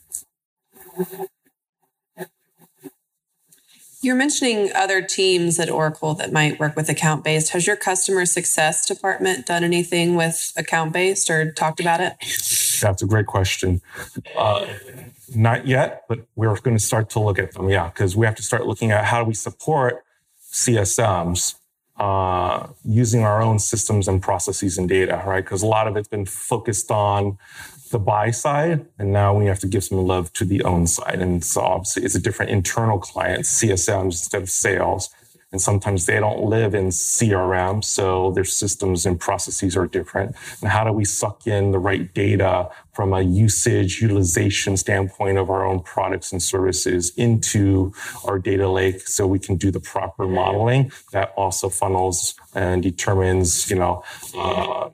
You're 4.02 4.14
mentioning 4.14 4.70
other 4.74 5.00
teams 5.00 5.58
at 5.58 5.70
Oracle 5.70 6.12
that 6.14 6.30
might 6.30 6.60
work 6.60 6.76
with 6.76 6.90
account 6.90 7.24
based. 7.24 7.52
Has 7.52 7.66
your 7.66 7.76
customer 7.76 8.26
success 8.26 8.84
department 8.84 9.46
done 9.46 9.64
anything 9.64 10.16
with 10.16 10.52
account 10.58 10.92
based 10.92 11.30
or 11.30 11.50
talked 11.50 11.80
about 11.80 12.02
it? 12.02 12.12
That's 12.82 13.00
a 13.00 13.06
great 13.06 13.24
question. 13.24 13.80
Uh, 14.36 14.66
not 15.34 15.66
yet, 15.66 16.02
but 16.10 16.26
we're 16.36 16.54
going 16.56 16.76
to 16.76 16.82
start 16.84 17.08
to 17.10 17.20
look 17.20 17.38
at 17.38 17.54
them. 17.54 17.70
Yeah, 17.70 17.88
because 17.88 18.14
we 18.14 18.26
have 18.26 18.34
to 18.34 18.42
start 18.42 18.66
looking 18.66 18.90
at 18.90 19.06
how 19.06 19.22
do 19.22 19.28
we 19.28 19.34
support 19.34 20.04
CSMs 20.52 21.54
uh, 21.96 22.66
using 22.84 23.22
our 23.22 23.40
own 23.40 23.58
systems 23.58 24.08
and 24.08 24.20
processes 24.20 24.78
and 24.78 24.88
data, 24.88 25.22
right? 25.26 25.44
Because 25.44 25.62
a 25.62 25.66
lot 25.66 25.86
of 25.86 25.96
it's 25.96 26.08
been 26.08 26.26
focused 26.26 26.90
on 26.90 27.38
the 27.90 27.98
buy 27.98 28.30
side, 28.30 28.86
and 28.98 29.12
now 29.12 29.36
we 29.36 29.46
have 29.46 29.60
to 29.60 29.68
give 29.68 29.84
some 29.84 29.98
love 29.98 30.32
to 30.32 30.44
the 30.44 30.62
own 30.64 30.86
side. 30.86 31.20
And 31.20 31.44
so 31.44 31.60
obviously, 31.60 32.04
it's 32.04 32.16
a 32.16 32.20
different 32.20 32.50
internal 32.50 32.98
client, 32.98 33.44
CSMs 33.44 34.04
instead 34.04 34.42
of 34.42 34.50
sales. 34.50 35.10
And 35.54 35.62
sometimes 35.62 36.06
they 36.06 36.18
don't 36.18 36.42
live 36.46 36.74
in 36.74 36.88
CRM, 36.88 37.84
so 37.84 38.32
their 38.32 38.42
systems 38.42 39.06
and 39.06 39.20
processes 39.20 39.76
are 39.76 39.86
different. 39.86 40.34
And 40.60 40.68
how 40.68 40.82
do 40.82 40.90
we 40.90 41.04
suck 41.04 41.46
in 41.46 41.70
the 41.70 41.78
right 41.78 42.12
data 42.12 42.70
from 42.92 43.12
a 43.12 43.20
usage 43.20 44.02
utilization 44.02 44.76
standpoint 44.76 45.38
of 45.38 45.50
our 45.50 45.64
own 45.64 45.78
products 45.78 46.32
and 46.32 46.42
services 46.42 47.12
into 47.16 47.92
our 48.24 48.40
data 48.40 48.68
lake 48.68 49.06
so 49.06 49.28
we 49.28 49.38
can 49.38 49.54
do 49.54 49.70
the 49.70 49.78
proper 49.78 50.26
modeling 50.26 50.90
that 51.12 51.32
also 51.36 51.68
funnels 51.68 52.34
and 52.56 52.82
determines, 52.82 53.70
you 53.70 53.76
know, 53.76 54.02
uh, 54.36 54.88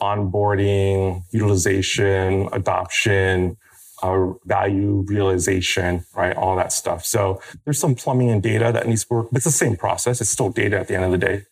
onboarding, 0.00 1.24
utilization, 1.30 2.48
adoption, 2.54 3.58
uh, 4.02 4.32
value 4.44 5.04
realization, 5.06 6.04
right? 6.14 6.36
All 6.36 6.56
that 6.56 6.72
stuff. 6.72 7.04
So 7.04 7.40
there's 7.64 7.78
some 7.78 7.94
plumbing 7.94 8.30
and 8.30 8.42
data 8.42 8.70
that 8.72 8.86
needs 8.86 9.04
to 9.04 9.14
work, 9.14 9.28
but 9.30 9.38
it's 9.38 9.46
the 9.46 9.52
same 9.52 9.76
process. 9.76 10.20
It's 10.20 10.30
still 10.30 10.50
data 10.50 10.78
at 10.78 10.88
the 10.88 10.94
end 10.94 11.04
of 11.04 11.12
the 11.12 11.18
day. 11.18 11.42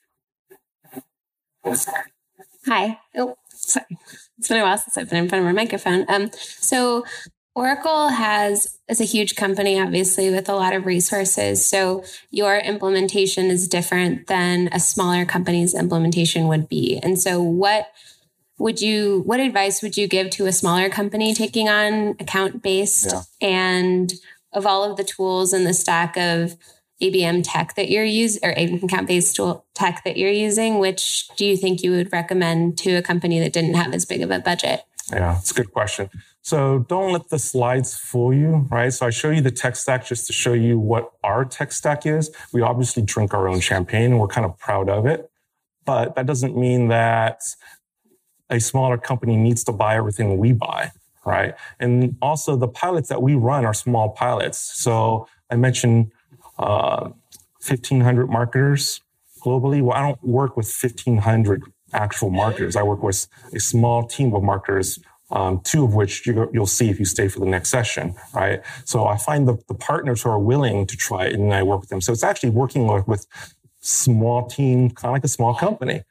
Hi. 2.66 2.98
Oh, 3.16 3.36
sorry. 3.48 3.86
It's 4.38 4.48
been 4.48 4.60
a 4.60 4.64
while 4.64 4.78
since 4.78 4.96
I've 4.96 5.08
been 5.08 5.24
in 5.24 5.28
front 5.28 5.44
of 5.44 5.50
a 5.50 5.54
microphone. 5.54 6.04
Um, 6.08 6.30
so 6.34 7.04
Oracle 7.54 8.08
has 8.08 8.78
is 8.88 9.00
a 9.00 9.04
huge 9.04 9.36
company, 9.36 9.80
obviously, 9.80 10.30
with 10.30 10.48
a 10.48 10.54
lot 10.54 10.74
of 10.74 10.86
resources. 10.86 11.68
So 11.68 12.04
your 12.30 12.58
implementation 12.58 13.46
is 13.46 13.68
different 13.68 14.26
than 14.26 14.68
a 14.72 14.80
smaller 14.80 15.24
company's 15.24 15.74
implementation 15.74 16.48
would 16.48 16.68
be. 16.68 16.98
And 17.02 17.18
so 17.18 17.40
what 17.40 17.86
would 18.58 18.80
you 18.80 19.22
what 19.26 19.40
advice 19.40 19.82
would 19.82 19.96
you 19.96 20.06
give 20.06 20.30
to 20.30 20.46
a 20.46 20.52
smaller 20.52 20.88
company 20.88 21.34
taking 21.34 21.68
on 21.68 22.10
account 22.20 22.62
based 22.62 23.12
Yeah. 23.12 23.22
and 23.40 24.12
of 24.52 24.66
all 24.66 24.88
of 24.88 24.96
the 24.96 25.04
tools 25.04 25.52
in 25.52 25.64
the 25.64 25.74
stack 25.74 26.16
of 26.16 26.56
ABM 27.02 27.42
tech 27.44 27.74
that 27.74 27.90
you're 27.90 28.04
using 28.04 28.40
or 28.44 28.50
account 28.52 29.08
based 29.08 29.34
tool 29.34 29.66
tech 29.74 30.02
that 30.04 30.16
you're 30.16 30.30
using, 30.30 30.78
which 30.78 31.28
do 31.36 31.44
you 31.44 31.56
think 31.56 31.82
you 31.82 31.90
would 31.90 32.12
recommend 32.12 32.78
to 32.78 32.94
a 32.94 33.02
company 33.02 33.40
that 33.40 33.52
didn't 33.52 33.74
have 33.74 33.92
as 33.92 34.06
big 34.06 34.22
of 34.22 34.30
a 34.30 34.38
budget? 34.38 34.82
Yeah, 35.12 35.36
it's 35.38 35.50
a 35.50 35.54
good 35.54 35.72
question. 35.72 36.08
So 36.42 36.80
don't 36.88 37.12
let 37.12 37.30
the 37.30 37.38
slides 37.38 37.96
fool 37.96 38.32
you, 38.32 38.66
right? 38.70 38.92
So 38.92 39.06
I 39.06 39.10
show 39.10 39.30
you 39.30 39.40
the 39.40 39.50
tech 39.50 39.76
stack 39.76 40.06
just 40.06 40.26
to 40.28 40.32
show 40.32 40.52
you 40.52 40.78
what 40.78 41.10
our 41.24 41.44
tech 41.44 41.72
stack 41.72 42.06
is. 42.06 42.30
We 42.52 42.62
obviously 42.62 43.02
drink 43.02 43.34
our 43.34 43.48
own 43.48 43.60
champagne 43.60 44.12
and 44.12 44.20
we're 44.20 44.28
kind 44.28 44.44
of 44.44 44.56
proud 44.58 44.88
of 44.88 45.04
it. 45.04 45.28
But 45.84 46.14
that 46.14 46.26
doesn't 46.26 46.56
mean 46.56 46.88
that 46.88 47.40
a 48.50 48.60
smaller 48.60 48.98
company 48.98 49.36
needs 49.36 49.64
to 49.64 49.72
buy 49.72 49.96
everything 49.96 50.38
we 50.38 50.52
buy, 50.52 50.92
right? 51.24 51.54
And 51.80 52.16
also 52.20 52.56
the 52.56 52.68
pilots 52.68 53.08
that 53.08 53.22
we 53.22 53.34
run 53.34 53.64
are 53.64 53.74
small 53.74 54.10
pilots. 54.10 54.58
So 54.58 55.26
I 55.50 55.56
mentioned 55.56 56.12
uh, 56.58 57.10
1,500 57.66 58.28
marketers 58.28 59.00
globally. 59.44 59.82
Well, 59.82 59.96
I 59.96 60.02
don't 60.02 60.22
work 60.22 60.56
with 60.56 60.66
1,500 60.66 61.62
actual 61.92 62.30
marketers. 62.30 62.76
I 62.76 62.82
work 62.82 63.02
with 63.02 63.26
a 63.54 63.60
small 63.60 64.06
team 64.06 64.34
of 64.34 64.42
marketers, 64.42 64.98
um, 65.30 65.60
two 65.64 65.84
of 65.84 65.94
which 65.94 66.26
you, 66.26 66.50
you'll 66.52 66.66
see 66.66 66.90
if 66.90 66.98
you 66.98 67.04
stay 67.04 67.28
for 67.28 67.40
the 67.40 67.46
next 67.46 67.70
session, 67.70 68.14
right? 68.34 68.62
So 68.84 69.06
I 69.06 69.16
find 69.16 69.48
the, 69.48 69.56
the 69.68 69.74
partners 69.74 70.22
who 70.22 70.30
are 70.30 70.38
willing 70.38 70.86
to 70.86 70.96
try 70.96 71.26
it 71.26 71.34
and 71.34 71.52
I 71.54 71.62
work 71.62 71.80
with 71.80 71.88
them. 71.88 72.00
So 72.00 72.12
it's 72.12 72.24
actually 72.24 72.50
working 72.50 72.86
with, 72.86 73.06
with 73.06 73.26
small 73.80 74.46
team, 74.46 74.90
kind 74.90 75.10
of 75.10 75.12
like 75.12 75.24
a 75.24 75.28
small 75.28 75.54
company. 75.54 76.02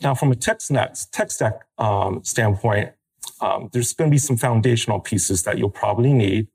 Now, 0.00 0.14
from 0.14 0.30
a 0.30 0.36
tech, 0.36 0.60
stack, 0.60 0.94
tech 1.12 1.30
stack 1.30 1.60
um, 1.78 2.22
standpoint, 2.24 2.92
um, 3.40 3.68
there's 3.72 3.92
going 3.92 4.10
to 4.10 4.14
be 4.14 4.18
some 4.18 4.36
foundational 4.36 5.00
pieces 5.00 5.42
that 5.42 5.58
you'll 5.58 5.70
probably 5.70 6.12
need. 6.12 6.48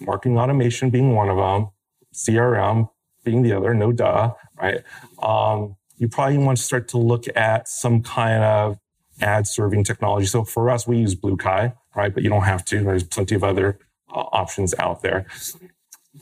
Marketing 0.00 0.38
automation 0.38 0.90
being 0.90 1.14
one 1.14 1.28
of 1.28 1.36
them, 1.36 1.70
CRM 2.12 2.90
being 3.24 3.42
the 3.42 3.52
other, 3.52 3.74
no 3.74 3.92
duh, 3.92 4.32
right? 4.60 4.82
Um, 5.22 5.76
you 5.96 6.08
probably 6.08 6.38
want 6.38 6.58
to 6.58 6.64
start 6.64 6.88
to 6.88 6.98
look 6.98 7.24
at 7.36 7.68
some 7.68 8.02
kind 8.02 8.42
of 8.42 8.78
ad 9.20 9.46
serving 9.46 9.84
technology. 9.84 10.26
So 10.26 10.44
for 10.44 10.70
us, 10.70 10.86
we 10.86 10.98
use 10.98 11.14
Blue 11.14 11.36
BlueKai, 11.36 11.74
right? 11.94 12.12
But 12.12 12.22
you 12.22 12.28
don't 12.28 12.42
have 12.42 12.64
to. 12.66 12.82
There's 12.82 13.04
plenty 13.04 13.34
of 13.34 13.44
other 13.44 13.78
uh, 14.12 14.24
options 14.32 14.74
out 14.78 15.02
there. 15.02 15.26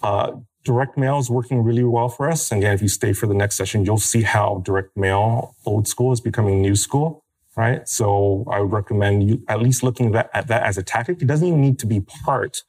Uh, 0.02 0.32
direct 0.64 0.96
mail 0.96 1.18
is 1.18 1.30
working 1.30 1.62
really 1.62 1.84
well 1.84 2.08
for 2.08 2.30
us. 2.30 2.50
And 2.50 2.60
again, 2.60 2.74
if 2.74 2.82
you 2.82 2.88
stay 2.88 3.12
for 3.12 3.26
the 3.26 3.34
next 3.34 3.56
session, 3.56 3.84
you'll 3.84 3.98
see 3.98 4.22
how 4.22 4.62
direct 4.64 4.96
mail, 4.96 5.54
old 5.66 5.88
school, 5.88 6.12
is 6.12 6.20
becoming 6.20 6.62
new 6.62 6.76
school, 6.76 7.24
right? 7.56 7.88
So 7.88 8.44
I 8.50 8.60
would 8.60 8.72
recommend 8.72 9.28
you 9.28 9.42
at 9.48 9.60
least 9.60 9.82
looking 9.82 10.06
at 10.06 10.12
that, 10.12 10.30
at 10.34 10.48
that 10.48 10.62
as 10.64 10.78
a 10.78 10.82
tactic. 10.82 11.20
It 11.20 11.26
doesn't 11.26 11.46
even 11.46 11.60
need 11.60 11.78
to 11.80 11.86
be 11.86 12.00
part 12.00 12.62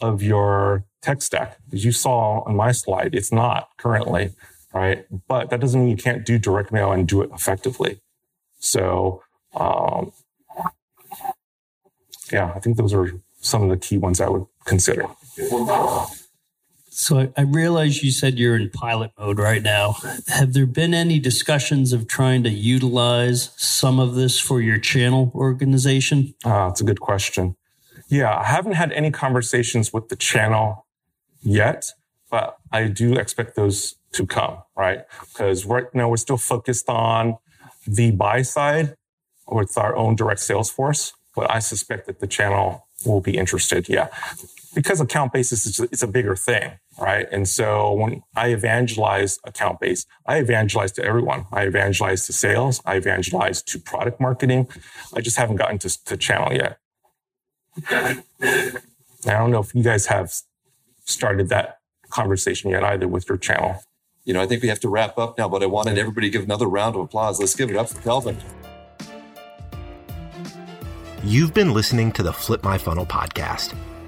of 0.00 0.22
your 0.22 0.84
tech 1.02 1.22
stack. 1.22 1.58
As 1.72 1.84
you 1.84 1.92
saw 1.92 2.42
on 2.46 2.56
my 2.56 2.72
slide, 2.72 3.14
it's 3.14 3.32
not 3.32 3.68
currently, 3.78 4.34
right? 4.72 5.06
But 5.28 5.50
that 5.50 5.60
doesn't 5.60 5.80
mean 5.80 5.90
you 5.90 5.96
can't 5.96 6.24
do 6.24 6.38
direct 6.38 6.72
mail 6.72 6.92
and 6.92 7.06
do 7.06 7.20
it 7.22 7.30
effectively. 7.32 8.00
So, 8.58 9.22
um, 9.54 10.12
yeah, 12.32 12.52
I 12.54 12.60
think 12.60 12.76
those 12.76 12.94
are 12.94 13.12
some 13.40 13.62
of 13.62 13.68
the 13.68 13.76
key 13.76 13.98
ones 13.98 14.20
I 14.20 14.28
would 14.28 14.46
consider. 14.64 15.06
So 16.96 17.18
I, 17.18 17.32
I 17.36 17.42
realize 17.42 18.04
you 18.04 18.12
said 18.12 18.38
you're 18.38 18.54
in 18.54 18.70
pilot 18.70 19.10
mode 19.18 19.38
right 19.38 19.62
now. 19.62 19.96
Have 20.28 20.52
there 20.52 20.64
been 20.64 20.94
any 20.94 21.18
discussions 21.18 21.92
of 21.92 22.06
trying 22.06 22.44
to 22.44 22.50
utilize 22.50 23.50
some 23.56 23.98
of 23.98 24.14
this 24.14 24.38
for 24.38 24.60
your 24.60 24.78
channel 24.78 25.32
organization? 25.34 26.34
Uh, 26.44 26.68
it's 26.70 26.80
a 26.80 26.84
good 26.84 27.00
question. 27.00 27.56
Yeah, 28.08 28.38
I 28.38 28.44
haven't 28.44 28.74
had 28.74 28.92
any 28.92 29.10
conversations 29.10 29.92
with 29.92 30.08
the 30.08 30.14
channel 30.14 30.86
yet, 31.42 31.90
but 32.30 32.58
I 32.70 32.86
do 32.86 33.14
expect 33.14 33.56
those 33.56 33.96
to 34.12 34.24
come, 34.24 34.58
right? 34.76 35.00
Because 35.32 35.66
right 35.66 35.92
now 35.94 36.08
we're 36.08 36.16
still 36.16 36.36
focused 36.36 36.88
on 36.88 37.38
the 37.88 38.12
buy 38.12 38.42
side 38.42 38.94
with 39.48 39.76
our 39.76 39.96
own 39.96 40.14
direct 40.14 40.40
sales 40.40 40.70
force, 40.70 41.12
but 41.34 41.50
I 41.50 41.58
suspect 41.58 42.06
that 42.06 42.20
the 42.20 42.28
channel 42.28 42.86
will 43.04 43.20
be 43.20 43.36
interested. 43.36 43.88
Yeah. 43.88 44.08
Because 44.74 45.00
account 45.00 45.32
basis 45.32 45.66
is 45.66 45.78
it's 45.78 46.02
a 46.02 46.08
bigger 46.08 46.34
thing, 46.34 46.72
right? 46.98 47.26
And 47.30 47.48
so 47.48 47.92
when 47.92 48.22
I 48.34 48.48
evangelize 48.48 49.38
account 49.44 49.80
base, 49.80 50.06
I 50.26 50.38
evangelize 50.38 50.92
to 50.92 51.04
everyone. 51.04 51.46
I 51.52 51.62
evangelize 51.62 52.26
to 52.26 52.32
sales. 52.32 52.80
I 52.84 52.96
evangelize 52.96 53.62
to 53.62 53.78
product 53.78 54.20
marketing. 54.20 54.68
I 55.14 55.20
just 55.20 55.36
haven't 55.36 55.56
gotten 55.56 55.78
to, 55.78 56.04
to 56.04 56.16
channel 56.16 56.52
yet. 56.52 56.78
I 57.90 58.22
don't 59.24 59.50
know 59.50 59.60
if 59.60 59.74
you 59.74 59.82
guys 59.82 60.06
have 60.06 60.32
started 61.04 61.48
that 61.50 61.78
conversation 62.10 62.70
yet 62.70 62.84
either 62.84 63.08
with 63.08 63.28
your 63.28 63.38
channel. 63.38 63.80
You 64.24 64.32
know, 64.32 64.40
I 64.40 64.46
think 64.46 64.62
we 64.62 64.68
have 64.68 64.80
to 64.80 64.88
wrap 64.88 65.18
up 65.18 65.36
now, 65.36 65.48
but 65.48 65.62
I 65.62 65.66
wanted 65.66 65.98
everybody 65.98 66.28
to 66.28 66.30
give 66.30 66.44
another 66.44 66.66
round 66.66 66.96
of 66.96 67.02
applause. 67.02 67.38
Let's 67.38 67.54
give 67.54 67.70
it 67.70 67.76
up 67.76 67.90
for 67.90 68.00
Kelvin. 68.00 68.38
You've 71.22 71.54
been 71.54 71.72
listening 71.72 72.12
to 72.12 72.22
the 72.22 72.32
Flip 72.32 72.62
My 72.62 72.78
Funnel 72.78 73.06
podcast. 73.06 73.74